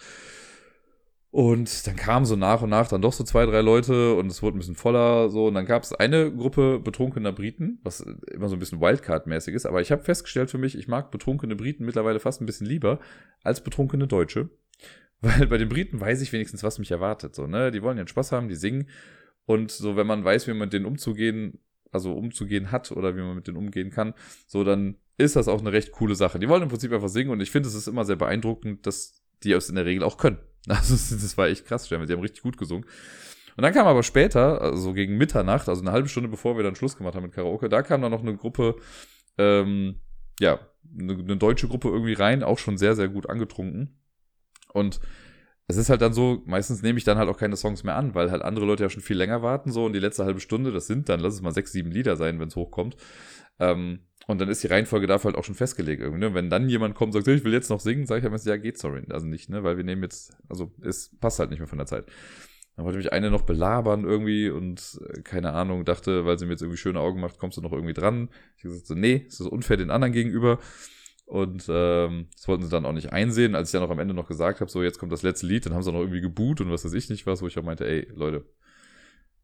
[1.36, 4.42] Und dann kamen so nach und nach dann doch so zwei, drei Leute und es
[4.42, 5.48] wurde ein bisschen voller so.
[5.48, 9.66] Und dann gab es eine Gruppe betrunkener Briten, was immer so ein bisschen Wildcard-mäßig ist.
[9.66, 13.00] Aber ich habe festgestellt für mich, ich mag betrunkene Briten mittlerweile fast ein bisschen lieber
[13.42, 14.48] als betrunkene Deutsche.
[15.20, 17.34] Weil bei den Briten weiß ich wenigstens, was mich erwartet.
[17.34, 17.70] So, ne?
[17.70, 18.88] Die wollen ja Spaß haben, die singen.
[19.44, 21.58] Und so, wenn man weiß, wie man mit denen umzugehen,
[21.92, 24.14] also umzugehen hat oder wie man mit denen umgehen kann,
[24.46, 26.38] so dann ist das auch eine recht coole Sache.
[26.38, 29.22] Die wollen im Prinzip einfach singen und ich finde, es ist immer sehr beeindruckend, dass
[29.42, 30.38] die es in der Regel auch können.
[30.68, 32.86] Also das war echt krass, die haben richtig gut gesungen.
[33.56, 36.76] Und dann kam aber später, also gegen Mitternacht, also eine halbe Stunde bevor wir dann
[36.76, 38.76] Schluss gemacht haben mit Karaoke, da kam dann noch eine Gruppe,
[39.38, 40.00] ähm,
[40.40, 40.60] ja,
[40.98, 43.98] eine deutsche Gruppe irgendwie rein, auch schon sehr, sehr gut angetrunken.
[44.72, 45.00] Und
[45.68, 48.14] es ist halt dann so, meistens nehme ich dann halt auch keine Songs mehr an,
[48.14, 50.70] weil halt andere Leute ja schon viel länger warten so und die letzte halbe Stunde,
[50.70, 52.96] das sind dann, lass es mal sechs, sieben Lieder sein, wenn es hochkommt.
[53.58, 56.20] Ähm, und dann ist die Reihenfolge dafür halt auch schon festgelegt irgendwie.
[56.20, 56.34] Ne?
[56.34, 58.56] Wenn dann jemand kommt und sagt, ich will jetzt noch singen, sage ich halt, ja,
[58.56, 59.02] geht sorry.
[59.10, 59.62] Also nicht, ne?
[59.62, 62.06] Weil wir nehmen jetzt, also es passt halt nicht mehr von der Zeit.
[62.74, 66.52] Dann wollte mich eine noch belabern irgendwie und äh, keine Ahnung, dachte, weil sie mir
[66.52, 68.28] jetzt irgendwie schöne Augen macht, kommst du noch irgendwie dran.
[68.56, 70.58] Ich gesagt so, nee, es ist unfair den anderen gegenüber.
[71.24, 73.54] Und ähm, das wollten sie dann auch nicht einsehen.
[73.54, 75.66] Als ich dann auch am Ende noch gesagt habe, so jetzt kommt das letzte Lied,
[75.66, 77.58] dann haben sie auch noch irgendwie geboot und was weiß ich nicht was, wo ich
[77.58, 78.44] auch meinte, ey, Leute,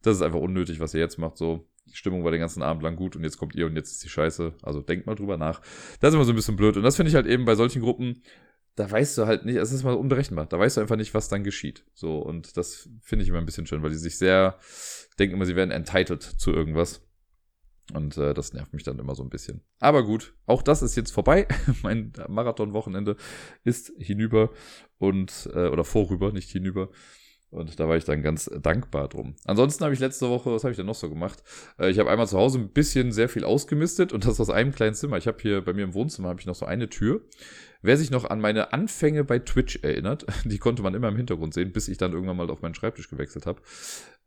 [0.03, 1.37] das ist einfach unnötig, was ihr jetzt macht.
[1.37, 3.93] So, die Stimmung war den ganzen Abend lang gut und jetzt kommt ihr und jetzt
[3.93, 4.55] ist die Scheiße.
[4.63, 5.61] Also denkt mal drüber nach.
[6.01, 6.77] Das ist immer so ein bisschen blöd.
[6.77, 8.23] Und das finde ich halt eben bei solchen Gruppen,
[8.75, 10.47] da weißt du halt nicht, es ist mal unberechenbar.
[10.47, 11.85] Da weißt du einfach nicht, was dann geschieht.
[11.93, 14.59] So, und das finde ich immer ein bisschen schön, weil die sich sehr
[15.19, 17.07] denken immer, sie werden entitled zu irgendwas.
[17.93, 19.63] Und äh, das nervt mich dann immer so ein bisschen.
[19.79, 21.47] Aber gut, auch das ist jetzt vorbei.
[21.83, 23.17] mein Marathonwochenende
[23.65, 24.51] ist hinüber
[24.99, 26.91] und äh, oder vorüber, nicht hinüber.
[27.53, 29.35] Und da war ich dann ganz dankbar drum.
[29.45, 31.43] Ansonsten habe ich letzte Woche, was habe ich denn noch so gemacht?
[31.79, 34.73] Äh, ich habe einmal zu Hause ein bisschen sehr viel ausgemistet und das aus einem
[34.73, 35.19] kleinen Zimmer.
[35.19, 37.21] Ich habe hier bei mir im Wohnzimmer habe ich noch so eine Tür.
[37.83, 41.53] Wer sich noch an meine Anfänge bei Twitch erinnert, die konnte man immer im Hintergrund
[41.53, 43.61] sehen, bis ich dann irgendwann mal auf meinen Schreibtisch gewechselt habe.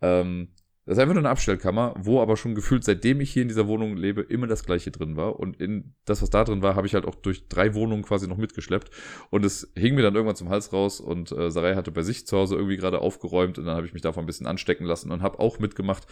[0.02, 0.50] Ähm,
[0.86, 3.68] das ist einfach nur eine Abstellkammer, wo aber schon gefühlt, seitdem ich hier in dieser
[3.68, 5.40] Wohnung lebe, immer das gleiche drin war.
[5.40, 8.28] Und in das, was da drin war, habe ich halt auch durch drei Wohnungen quasi
[8.28, 8.92] noch mitgeschleppt.
[9.32, 12.28] Und es hing mir dann irgendwann zum Hals raus und äh, Sarai hatte bei sich
[12.28, 15.12] zu Hause irgendwie gerade aufgeräumt und dann habe ich mich davon ein bisschen anstecken lassen
[15.12, 16.06] und habe auch mitgemacht.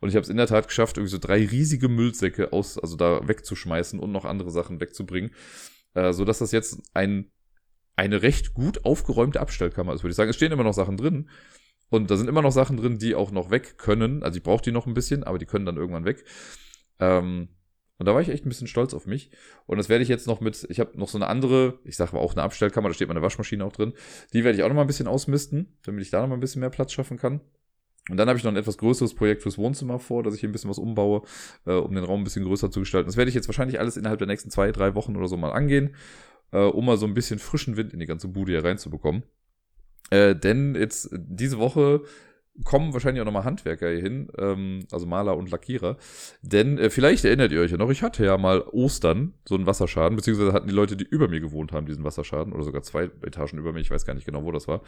[0.00, 2.96] Und ich habe es in der Tat geschafft, irgendwie so drei riesige Müllsäcke aus, also
[2.96, 5.32] da wegzuschmeißen und noch andere Sachen wegzubringen.
[5.92, 7.30] Äh, so dass das jetzt ein,
[7.94, 10.30] eine recht gut aufgeräumte Abstellkammer ist, würde ich sagen.
[10.30, 11.28] Es stehen immer noch Sachen drin.
[11.94, 14.24] Und da sind immer noch Sachen drin, die auch noch weg können.
[14.24, 16.24] Also ich brauche die noch ein bisschen, aber die können dann irgendwann weg.
[16.98, 17.48] Ähm,
[17.98, 19.30] und da war ich echt ein bisschen stolz auf mich.
[19.66, 22.16] Und das werde ich jetzt noch mit, ich habe noch so eine andere, ich sage
[22.16, 23.92] auch eine Abstellkammer, da steht meine Waschmaschine auch drin.
[24.32, 26.40] Die werde ich auch noch mal ein bisschen ausmisten, damit ich da noch mal ein
[26.40, 27.40] bisschen mehr Platz schaffen kann.
[28.10, 30.48] Und dann habe ich noch ein etwas größeres Projekt fürs Wohnzimmer vor, dass ich hier
[30.48, 31.22] ein bisschen was umbaue,
[31.64, 33.06] äh, um den Raum ein bisschen größer zu gestalten.
[33.06, 35.52] Das werde ich jetzt wahrscheinlich alles innerhalb der nächsten zwei, drei Wochen oder so mal
[35.52, 35.94] angehen,
[36.50, 39.22] äh, um mal so ein bisschen frischen Wind in die ganze Bude hier reinzubekommen.
[40.10, 42.02] Äh, denn jetzt diese Woche
[42.62, 45.96] kommen wahrscheinlich auch nochmal Handwerker hier hin, ähm, also Maler und Lackierer.
[46.42, 49.66] Denn äh, vielleicht erinnert ihr euch ja noch, ich hatte ja mal Ostern so einen
[49.66, 53.10] Wasserschaden, beziehungsweise hatten die Leute, die über mir gewohnt haben, diesen Wasserschaden, oder sogar zwei
[53.22, 54.82] Etagen über mir, ich weiß gar nicht genau, wo das war.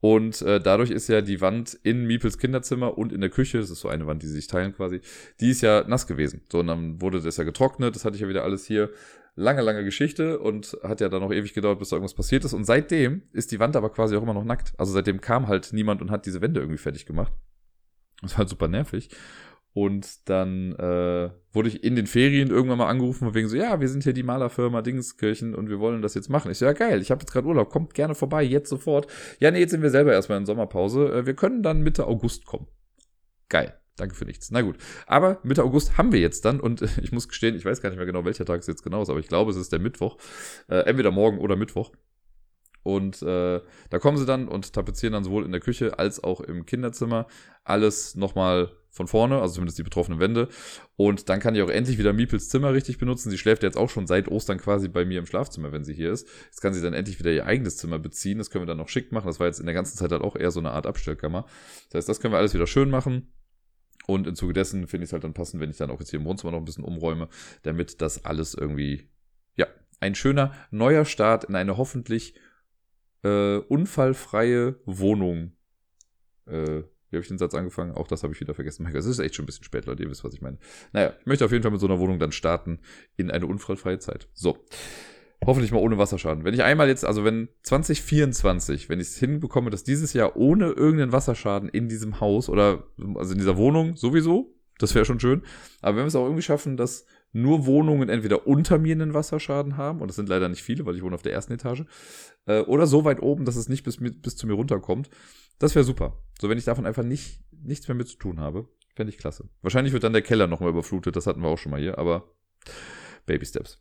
[0.00, 3.70] Und äh, dadurch ist ja die Wand in Miepels Kinderzimmer und in der Küche, das
[3.70, 5.00] ist so eine Wand, die sie sich teilen quasi,
[5.38, 6.42] die ist ja nass gewesen.
[6.50, 8.90] So, und dann wurde das ja getrocknet, das hatte ich ja wieder alles hier
[9.34, 12.52] lange, lange Geschichte und hat ja dann noch ewig gedauert, bis da irgendwas passiert ist.
[12.52, 14.74] Und seitdem ist die Wand aber quasi auch immer noch nackt.
[14.78, 17.32] Also seitdem kam halt niemand und hat diese Wände irgendwie fertig gemacht.
[18.20, 19.10] Das war halt super nervig.
[19.74, 23.88] Und dann äh, wurde ich in den Ferien irgendwann mal angerufen, wegen so, ja, wir
[23.88, 26.50] sind hier die Malerfirma Dingskirchen und wir wollen das jetzt machen.
[26.50, 29.06] Ich so, ja geil, ich habe jetzt gerade Urlaub, kommt gerne vorbei, jetzt sofort.
[29.40, 31.06] Ja, nee, jetzt sind wir selber erstmal in Sommerpause.
[31.12, 32.66] Äh, wir können dann Mitte August kommen.
[33.48, 33.74] Geil.
[33.96, 34.50] Danke für nichts.
[34.50, 34.76] Na gut.
[35.06, 37.98] Aber Mitte August haben wir jetzt dann und ich muss gestehen, ich weiß gar nicht
[37.98, 40.16] mehr genau, welcher Tag es jetzt genau ist, aber ich glaube, es ist der Mittwoch.
[40.68, 41.92] Äh, entweder morgen oder Mittwoch.
[42.82, 46.40] Und äh, da kommen sie dann und tapezieren dann sowohl in der Küche als auch
[46.40, 47.28] im Kinderzimmer
[47.62, 50.48] alles nochmal von vorne, also zumindest die betroffenen Wände.
[50.96, 53.30] Und dann kann ich auch endlich wieder Miepels Zimmer richtig benutzen.
[53.30, 56.12] Sie schläft jetzt auch schon seit Ostern quasi bei mir im Schlafzimmer, wenn sie hier
[56.12, 56.28] ist.
[56.46, 58.38] Jetzt kann sie dann endlich wieder ihr eigenes Zimmer beziehen.
[58.38, 59.28] Das können wir dann noch schick machen.
[59.28, 61.46] Das war jetzt in der ganzen Zeit halt auch eher so eine Art Abstellkammer.
[61.88, 63.32] Das heißt, das können wir alles wieder schön machen.
[64.06, 66.10] Und im Zuge dessen finde ich es halt dann passend, wenn ich dann auch jetzt
[66.10, 67.28] hier im Wohnzimmer noch ein bisschen umräume,
[67.62, 69.08] damit das alles irgendwie,
[69.56, 69.66] ja,
[70.00, 72.34] ein schöner neuer Start in eine hoffentlich
[73.22, 75.52] äh, unfallfreie Wohnung.
[76.46, 77.92] Äh, wie habe ich den Satz angefangen?
[77.92, 78.86] Auch das habe ich wieder vergessen.
[78.86, 80.58] Es ist echt schon ein bisschen spät, Leute, ihr wisst, was ich meine.
[80.92, 82.80] Naja, ich möchte auf jeden Fall mit so einer Wohnung dann starten
[83.16, 84.28] in eine unfallfreie Zeit.
[84.32, 84.58] So.
[85.44, 86.44] Hoffentlich mal ohne Wasserschaden.
[86.44, 90.66] Wenn ich einmal jetzt, also wenn 2024, wenn ich es hinbekomme, dass dieses Jahr ohne
[90.66, 92.84] irgendeinen Wasserschaden in diesem Haus oder
[93.16, 95.42] also in dieser Wohnung sowieso, das wäre schon schön.
[95.80, 99.76] Aber wenn wir es auch irgendwie schaffen, dass nur Wohnungen entweder unter mir einen Wasserschaden
[99.76, 101.84] haben, und das sind leider nicht viele, weil ich wohne auf der ersten Etage,
[102.46, 105.10] äh, oder so weit oben, dass es nicht bis, bis zu mir runterkommt,
[105.58, 106.18] das wäre super.
[106.40, 109.48] So, wenn ich davon einfach nicht, nichts mehr mit zu tun habe, fände ich klasse.
[109.62, 112.28] Wahrscheinlich wird dann der Keller nochmal überflutet, das hatten wir auch schon mal hier, aber
[113.26, 113.80] Baby Steps.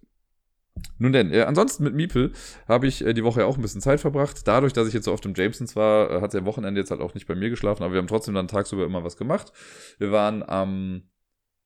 [0.98, 2.32] Nun denn, äh, ansonsten mit Miepel
[2.68, 4.48] habe ich äh, die Woche ja auch ein bisschen Zeit verbracht.
[4.48, 6.92] Dadurch, dass ich jetzt so oft im Jamesons war, äh, hat sie am Wochenende jetzt
[6.92, 9.52] halt auch nicht bei mir geschlafen, aber wir haben trotzdem dann tagsüber immer was gemacht.
[9.98, 11.04] Wir waren am,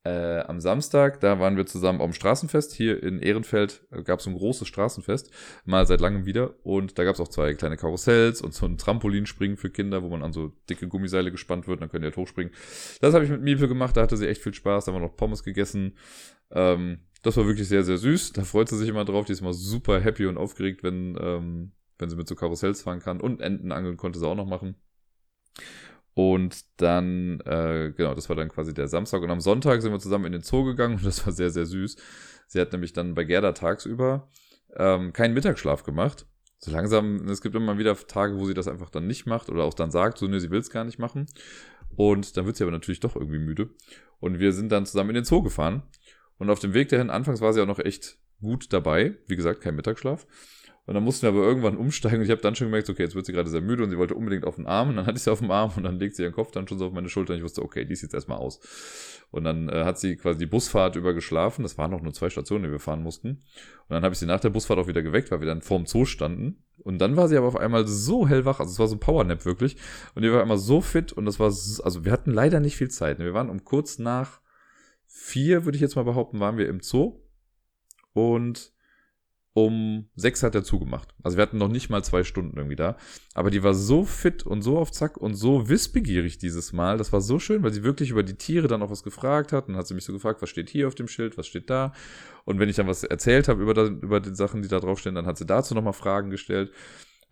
[0.04, 2.74] äh, am Samstag, da waren wir zusammen am Straßenfest.
[2.74, 5.32] Hier in Ehrenfeld gab es ein großes Straßenfest,
[5.66, 6.56] mal seit langem wieder.
[6.64, 10.10] Und da gab es auch zwei kleine Karussells und so ein Trampolinspringen für Kinder, wo
[10.10, 12.54] man an so dicke Gummiseile gespannt wird, dann könnt ihr halt hochspringen.
[13.02, 15.06] Das habe ich mit Miepel gemacht, da hatte sie echt viel Spaß, da haben wir
[15.06, 15.98] noch Pommes gegessen.
[16.52, 18.34] Ähm, das war wirklich sehr, sehr süß.
[18.34, 19.26] Da freut sie sich immer drauf.
[19.26, 23.00] Die ist immer super happy und aufgeregt, wenn, ähm, wenn sie mit so Karussells fahren
[23.00, 23.20] kann.
[23.20, 24.76] Und Enten angeln konnte sie auch noch machen.
[26.14, 29.24] Und dann, äh, genau, das war dann quasi der Samstag.
[29.24, 31.66] Und am Sonntag sind wir zusammen in den Zoo gegangen und das war sehr, sehr
[31.66, 31.98] süß.
[32.48, 34.30] Sie hat nämlich dann bei Gerda tagsüber
[34.76, 36.28] ähm, keinen Mittagsschlaf gemacht.
[36.60, 39.64] So langsam, es gibt immer wieder Tage, wo sie das einfach dann nicht macht oder
[39.64, 41.26] auch dann sagt, so, ne, sie will es gar nicht machen.
[41.96, 43.72] Und dann wird sie aber natürlich doch irgendwie müde.
[44.20, 45.84] Und wir sind dann zusammen in den Zoo gefahren.
[46.38, 49.16] Und auf dem Weg dahin, anfangs war sie auch noch echt gut dabei.
[49.28, 50.26] Wie gesagt, kein Mittagsschlaf.
[50.88, 53.16] Und dann mussten wir aber irgendwann umsteigen und ich habe dann schon gemerkt, okay, jetzt
[53.16, 55.18] wird sie gerade sehr müde und sie wollte unbedingt auf den Arm und dann hatte
[55.18, 56.94] ich sie auf dem Arm und dann legt sie ihren Kopf dann schon so auf
[56.94, 58.60] meine Schulter und ich wusste, okay, die ist jetzt erstmal aus.
[59.32, 61.64] Und dann äh, hat sie quasi die Busfahrt über geschlafen.
[61.64, 63.30] Das waren noch nur zwei Stationen, die wir fahren mussten.
[63.30, 65.88] Und dann habe ich sie nach der Busfahrt auch wieder geweckt, weil wir dann vorm
[65.88, 66.64] Zoo standen.
[66.84, 69.44] Und dann war sie aber auf einmal so hellwach, also es war so ein Powernap
[69.44, 69.78] wirklich.
[70.14, 72.78] Und die war einmal so fit und das war, so, also wir hatten leider nicht
[72.78, 73.18] viel Zeit.
[73.18, 74.40] Wir waren um kurz nach
[75.16, 77.22] vier, würde ich jetzt mal behaupten, waren wir im Zoo.
[78.12, 78.74] Und
[79.54, 81.16] um sechs hat er zugemacht.
[81.24, 82.98] Also wir hatten noch nicht mal zwei Stunden irgendwie da.
[83.34, 86.98] Aber die war so fit und so auf Zack und so wissbegierig dieses Mal.
[86.98, 89.68] Das war so schön, weil sie wirklich über die Tiere dann auch was gefragt hat.
[89.68, 91.70] Und dann hat sie mich so gefragt, was steht hier auf dem Schild, was steht
[91.70, 91.94] da.
[92.44, 95.26] Und wenn ich dann was erzählt habe über, über die Sachen, die da draufstehen, dann
[95.26, 96.74] hat sie dazu nochmal Fragen gestellt.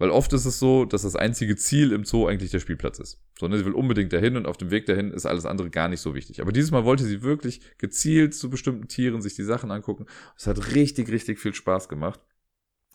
[0.04, 3.22] Weil oft ist es so, dass das einzige Ziel im Zoo eigentlich der Spielplatz ist.
[3.40, 5.88] So, ne, sie will unbedingt dahin und auf dem Weg dahin ist alles andere gar
[5.88, 6.42] nicht so wichtig.
[6.42, 10.06] Aber dieses Mal wollte sie wirklich gezielt zu bestimmten Tieren sich die Sachen angucken.
[10.36, 12.20] Es hat richtig, richtig viel Spaß gemacht.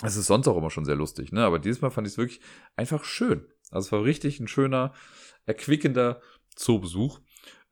[0.03, 1.47] Es ist sonst auch immer schon sehr lustig, ne?
[1.47, 2.43] Aber dieses Mal fand ich es wirklich
[2.77, 3.47] einfach schön.
[3.71, 4.93] Also es war richtig ein schöner,
[5.47, 6.21] erquickender
[6.57, 7.21] Zoobesuch.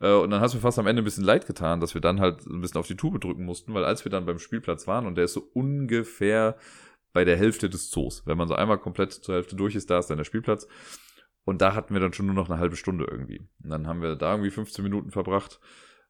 [0.01, 2.01] Äh, und dann hat es mir fast am Ende ein bisschen leid getan, dass wir
[2.01, 4.87] dann halt ein bisschen auf die Tube drücken mussten, weil als wir dann beim Spielplatz
[4.87, 6.57] waren und der ist so ungefähr
[7.17, 8.27] bei der Hälfte des Zoos.
[8.27, 10.69] Wenn man so einmal komplett zur Hälfte durch ist, da ist dann der Spielplatz.
[11.45, 13.39] Und da hatten wir dann schon nur noch eine halbe Stunde irgendwie.
[13.65, 15.59] Und dann haben wir da irgendwie 15 Minuten verbracht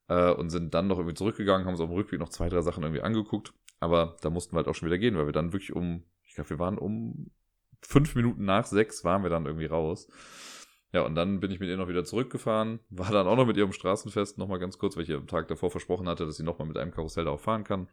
[0.09, 2.61] äh, und sind dann noch irgendwie zurückgegangen, haben uns auf dem Rückweg noch zwei, drei
[2.61, 3.55] Sachen irgendwie angeguckt.
[3.79, 6.35] Aber da mussten wir halt auch schon wieder gehen, weil wir dann wirklich um, ich
[6.35, 7.31] glaube, wir waren um
[7.83, 10.09] fünf Minuten nach sechs waren wir dann irgendwie raus.
[10.93, 13.57] Ja, und dann bin ich mit ihr noch wieder zurückgefahren, war dann auch noch mit
[13.57, 16.43] ihrem Straßenfest nochmal ganz kurz, weil ich ihr am Tag davor versprochen hatte, dass sie
[16.43, 17.87] nochmal mit einem Karussell da auch fahren kann.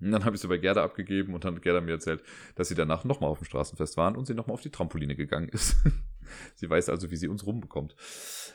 [0.00, 2.22] Und dann habe ich sie bei Gerda abgegeben und dann hat Gerda mir erzählt,
[2.56, 5.48] dass sie danach nochmal auf dem Straßenfest waren und sie nochmal auf die Trampoline gegangen
[5.48, 5.76] ist.
[6.54, 7.94] sie weiß also, wie sie uns rumbekommt.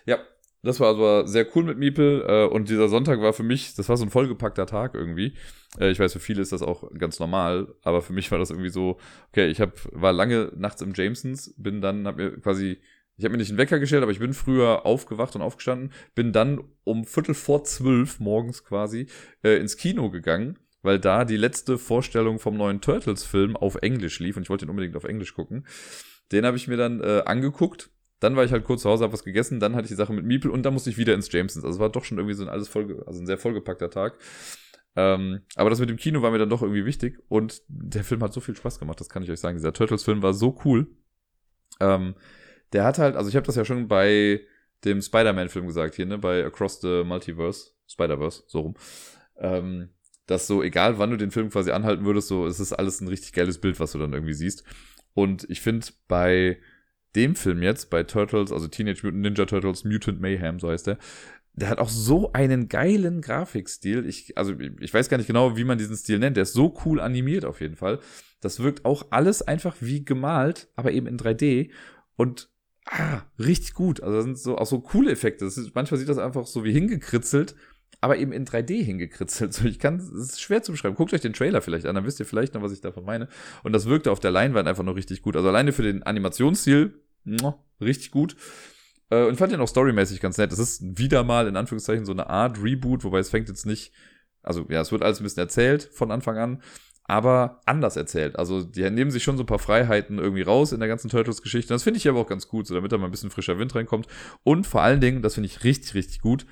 [0.06, 0.20] Ja,
[0.62, 3.88] das war also sehr cool mit Miepel äh, und dieser Sonntag war für mich, das
[3.88, 5.36] war so ein vollgepackter Tag irgendwie.
[5.80, 8.50] Äh, ich weiß, für viele ist das auch ganz normal, aber für mich war das
[8.50, 8.98] irgendwie so,
[9.30, 12.80] okay, ich hab, war lange nachts im Jamesons, bin dann, hab mir quasi
[13.20, 16.32] ich habe mir nicht einen Wecker gestellt, aber ich bin früher aufgewacht und aufgestanden, bin
[16.32, 19.08] dann um Viertel vor zwölf morgens quasi
[19.44, 24.38] äh, ins Kino gegangen weil da die letzte Vorstellung vom neuen Turtles-Film auf Englisch lief
[24.38, 25.66] und ich wollte ihn unbedingt auf Englisch gucken.
[26.32, 27.90] Den habe ich mir dann äh, angeguckt.
[28.20, 30.12] Dann war ich halt kurz zu Hause, habe was gegessen, dann hatte ich die Sache
[30.12, 31.64] mit Miepel und dann musste ich wieder ins Jamesons.
[31.64, 34.18] Also war doch schon irgendwie so ein alles voll, also ein sehr vollgepackter Tag.
[34.96, 38.22] Ähm, aber das mit dem Kino war mir dann doch irgendwie wichtig und der Film
[38.22, 39.56] hat so viel Spaß gemacht, das kann ich euch sagen.
[39.56, 40.88] Dieser Turtles-Film war so cool.
[41.80, 42.16] Ähm,
[42.74, 44.42] der hat halt, also ich habe das ja schon bei
[44.84, 48.76] dem Spider-Man-Film gesagt hier, ne, bei Across the Multiverse, Spider-Verse, so rum.
[49.38, 49.90] Ähm,
[50.30, 53.08] dass so, egal wann du den Film quasi anhalten würdest, so, es ist alles ein
[53.08, 54.64] richtig geiles Bild, was du dann irgendwie siehst.
[55.16, 56.60] Und ich finde bei
[57.16, 61.00] dem Film jetzt, bei Turtles, also Teenage Mutant Ninja Turtles Mutant Mayhem, so heißt der,
[61.54, 64.06] der hat auch so einen geilen Grafikstil.
[64.06, 66.38] Ich, also ich weiß gar nicht genau, wie man diesen Stil nennt.
[66.38, 68.00] Der ist so cool animiert auf jeden Fall.
[68.40, 71.72] Das wirkt auch alles einfach wie gemalt, aber eben in 3D.
[72.16, 72.50] Und
[72.86, 74.02] ah, richtig gut.
[74.02, 75.46] Also das sind so auch so coole Effekte.
[75.46, 77.56] Ist, manchmal sieht das einfach so wie hingekritzelt
[78.02, 79.54] aber eben in 3D hingekritzelt.
[79.54, 80.96] So, ich kann, es ist schwer zu beschreiben.
[80.96, 83.28] Guckt euch den Trailer vielleicht an, dann wisst ihr vielleicht noch, was ich davon meine.
[83.64, 85.36] Und das wirkte auf der Leinwand einfach nur richtig gut.
[85.36, 86.94] Also alleine für den Animationsstil,
[87.82, 88.36] richtig gut.
[89.10, 90.52] Äh, und fand den auch storymäßig ganz nett.
[90.52, 93.92] Es ist wieder mal in Anführungszeichen so eine Art Reboot, wobei es fängt jetzt nicht,
[94.42, 96.62] also ja, es wird alles ein bisschen erzählt von Anfang an,
[97.04, 98.38] aber anders erzählt.
[98.38, 101.74] Also die nehmen sich schon so ein paar Freiheiten irgendwie raus in der ganzen Turtles-Geschichte.
[101.74, 103.74] Das finde ich aber auch ganz gut, so damit da mal ein bisschen frischer Wind
[103.74, 104.08] reinkommt.
[104.44, 106.46] Und vor allen Dingen, das finde ich richtig, richtig gut,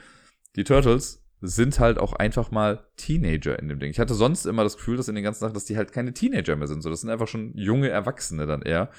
[0.56, 3.92] die Turtles sind halt auch einfach mal Teenager in dem Ding.
[3.92, 6.14] Ich hatte sonst immer das Gefühl, dass in den ganzen Sachen, dass die halt keine
[6.14, 6.82] Teenager mehr sind.
[6.82, 8.90] So, das sind einfach schon junge Erwachsene dann eher.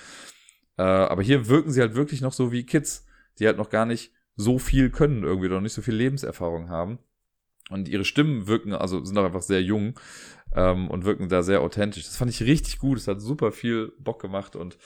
[0.77, 3.07] Äh, aber hier wirken sie halt wirklich noch so wie Kids,
[3.39, 6.99] die halt noch gar nicht so viel können irgendwie, noch nicht so viel Lebenserfahrung haben.
[7.71, 9.99] Und ihre Stimmen wirken, also sind auch einfach sehr jung
[10.55, 12.05] ähm, und wirken da sehr authentisch.
[12.05, 12.99] Das fand ich richtig gut.
[12.99, 14.79] Es hat super viel Bock gemacht und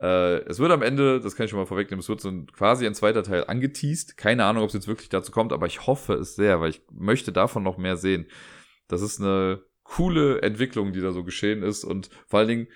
[0.00, 2.46] äh, es wird am Ende, das kann ich schon mal vorwegnehmen, es wird so ein,
[2.46, 4.16] quasi ein zweiter Teil angeteased.
[4.16, 6.82] Keine Ahnung, ob es jetzt wirklich dazu kommt, aber ich hoffe es sehr, weil ich
[6.90, 8.26] möchte davon noch mehr sehen.
[8.88, 12.68] Das ist eine coole Entwicklung, die da so geschehen ist und vor allen Dingen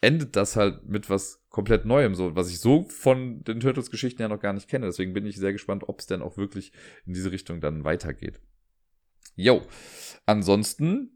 [0.00, 4.28] endet das halt mit was komplett Neuem, so was ich so von den Turtles-Geschichten ja
[4.28, 4.86] noch gar nicht kenne.
[4.86, 6.72] Deswegen bin ich sehr gespannt, ob es denn auch wirklich
[7.06, 8.40] in diese Richtung dann weitergeht.
[9.34, 9.62] Jo,
[10.26, 11.15] ansonsten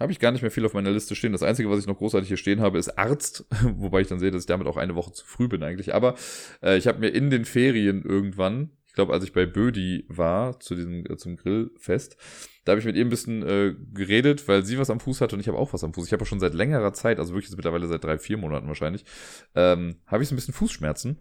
[0.00, 1.32] habe ich gar nicht mehr viel auf meiner Liste stehen.
[1.32, 4.30] Das Einzige, was ich noch großartig hier stehen habe, ist Arzt, wobei ich dann sehe,
[4.30, 5.94] dass ich damit auch eine Woche zu früh bin eigentlich.
[5.94, 6.14] Aber
[6.62, 10.60] äh, ich habe mir in den Ferien irgendwann, ich glaube, als ich bei Bödi war,
[10.60, 12.16] zu diesem, äh, zum Grillfest,
[12.64, 15.34] da habe ich mit ihr ein bisschen äh, geredet, weil sie was am Fuß hatte
[15.34, 16.06] und ich habe auch was am Fuß.
[16.06, 19.04] Ich habe schon seit längerer Zeit, also wirklich mittlerweile seit drei, vier Monaten wahrscheinlich,
[19.54, 21.18] ähm, habe ich so ein bisschen Fußschmerzen.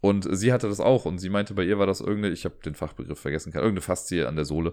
[0.00, 2.56] Und sie hatte das auch und sie meinte, bei ihr war das irgendeine, ich habe
[2.64, 4.72] den Fachbegriff vergessen, irgendeine Faszie an der Sohle,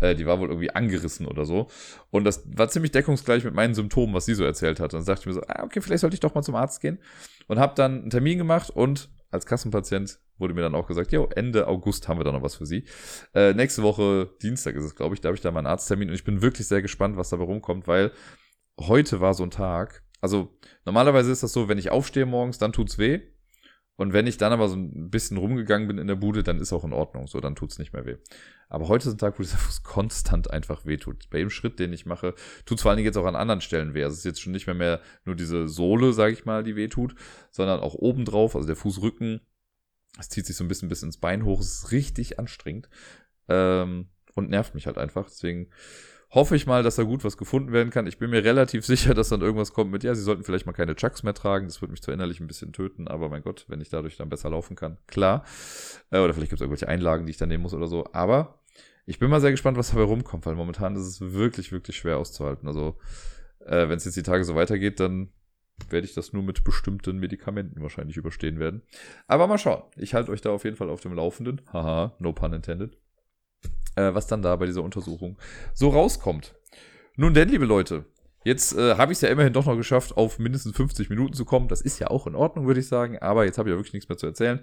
[0.00, 1.68] äh, die war wohl irgendwie angerissen oder so.
[2.10, 4.92] Und das war ziemlich deckungsgleich mit meinen Symptomen, was sie so erzählt hat.
[4.92, 6.80] Und dann dachte ich mir so, ah, okay, vielleicht sollte ich doch mal zum Arzt
[6.80, 6.98] gehen.
[7.46, 11.28] Und habe dann einen Termin gemacht und als Kassenpatient wurde mir dann auch gesagt, jo,
[11.34, 12.84] Ende August haben wir da noch was für Sie.
[13.34, 16.14] Äh, nächste Woche, Dienstag ist es, glaube ich, da habe ich da meinen Arzttermin und
[16.14, 18.12] ich bin wirklich sehr gespannt, was dabei rumkommt, weil
[18.80, 20.02] heute war so ein Tag.
[20.20, 23.20] Also normalerweise ist das so, wenn ich aufstehe morgens, dann tut's weh.
[23.96, 26.72] Und wenn ich dann aber so ein bisschen rumgegangen bin in der Bude, dann ist
[26.72, 27.28] auch in Ordnung.
[27.28, 28.16] So, dann tut's nicht mehr weh.
[28.68, 31.30] Aber heute ist ein Tag, wo dieser Fuß konstant einfach weh tut.
[31.30, 32.34] Bei jedem Schritt, den ich mache,
[32.66, 34.02] tut's vor allen Dingen jetzt auch an anderen Stellen weh.
[34.02, 36.74] Also es ist jetzt schon nicht mehr, mehr nur diese Sohle, sage ich mal, die
[36.74, 37.14] weh tut,
[37.50, 39.40] sondern auch oben drauf, also der Fußrücken.
[40.18, 41.60] Es zieht sich so ein bisschen bis ins Bein hoch.
[41.60, 42.88] Es ist richtig anstrengend.
[43.48, 45.26] Ähm, und nervt mich halt einfach.
[45.26, 45.68] Deswegen
[46.34, 48.06] hoffe ich mal, dass da gut was gefunden werden kann.
[48.06, 50.72] Ich bin mir relativ sicher, dass dann irgendwas kommt mit, ja, sie sollten vielleicht mal
[50.72, 51.66] keine Chucks mehr tragen.
[51.66, 54.28] Das würde mich zwar innerlich ein bisschen töten, aber mein Gott, wenn ich dadurch dann
[54.28, 55.44] besser laufen kann, klar.
[56.10, 58.12] Äh, oder vielleicht gibt es irgendwelche Einlagen, die ich dann nehmen muss oder so.
[58.12, 58.60] Aber
[59.06, 62.18] ich bin mal sehr gespannt, was dabei rumkommt, weil momentan ist es wirklich, wirklich schwer
[62.18, 62.66] auszuhalten.
[62.66, 62.98] Also,
[63.60, 65.32] äh, wenn es jetzt die Tage so weitergeht, dann
[65.88, 68.82] werde ich das nur mit bestimmten Medikamenten wahrscheinlich überstehen werden.
[69.26, 69.82] Aber mal schauen.
[69.96, 71.60] Ich halte euch da auf jeden Fall auf dem Laufenden.
[71.72, 72.96] Haha, no pun intended
[73.96, 75.38] äh, was dann da bei dieser Untersuchung
[75.72, 76.54] so rauskommt.
[77.16, 78.06] Nun denn, liebe Leute,
[78.44, 81.44] jetzt äh, habe ich es ja immerhin doch noch geschafft, auf mindestens 50 Minuten zu
[81.44, 81.68] kommen.
[81.68, 83.18] Das ist ja auch in Ordnung, würde ich sagen.
[83.18, 84.60] Aber jetzt habe ich ja wirklich nichts mehr zu erzählen.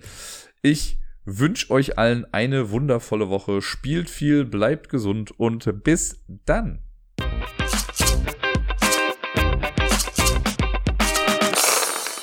[0.61, 3.61] Ich wünsche euch allen eine wundervolle Woche.
[3.61, 6.79] Spielt viel, bleibt gesund und bis dann.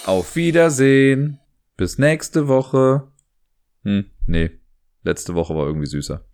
[0.04, 1.38] Auf Wiedersehen.
[1.76, 3.12] Bis nächste Woche.
[3.84, 4.50] Hm, nee.
[5.04, 6.24] Letzte Woche war irgendwie süßer.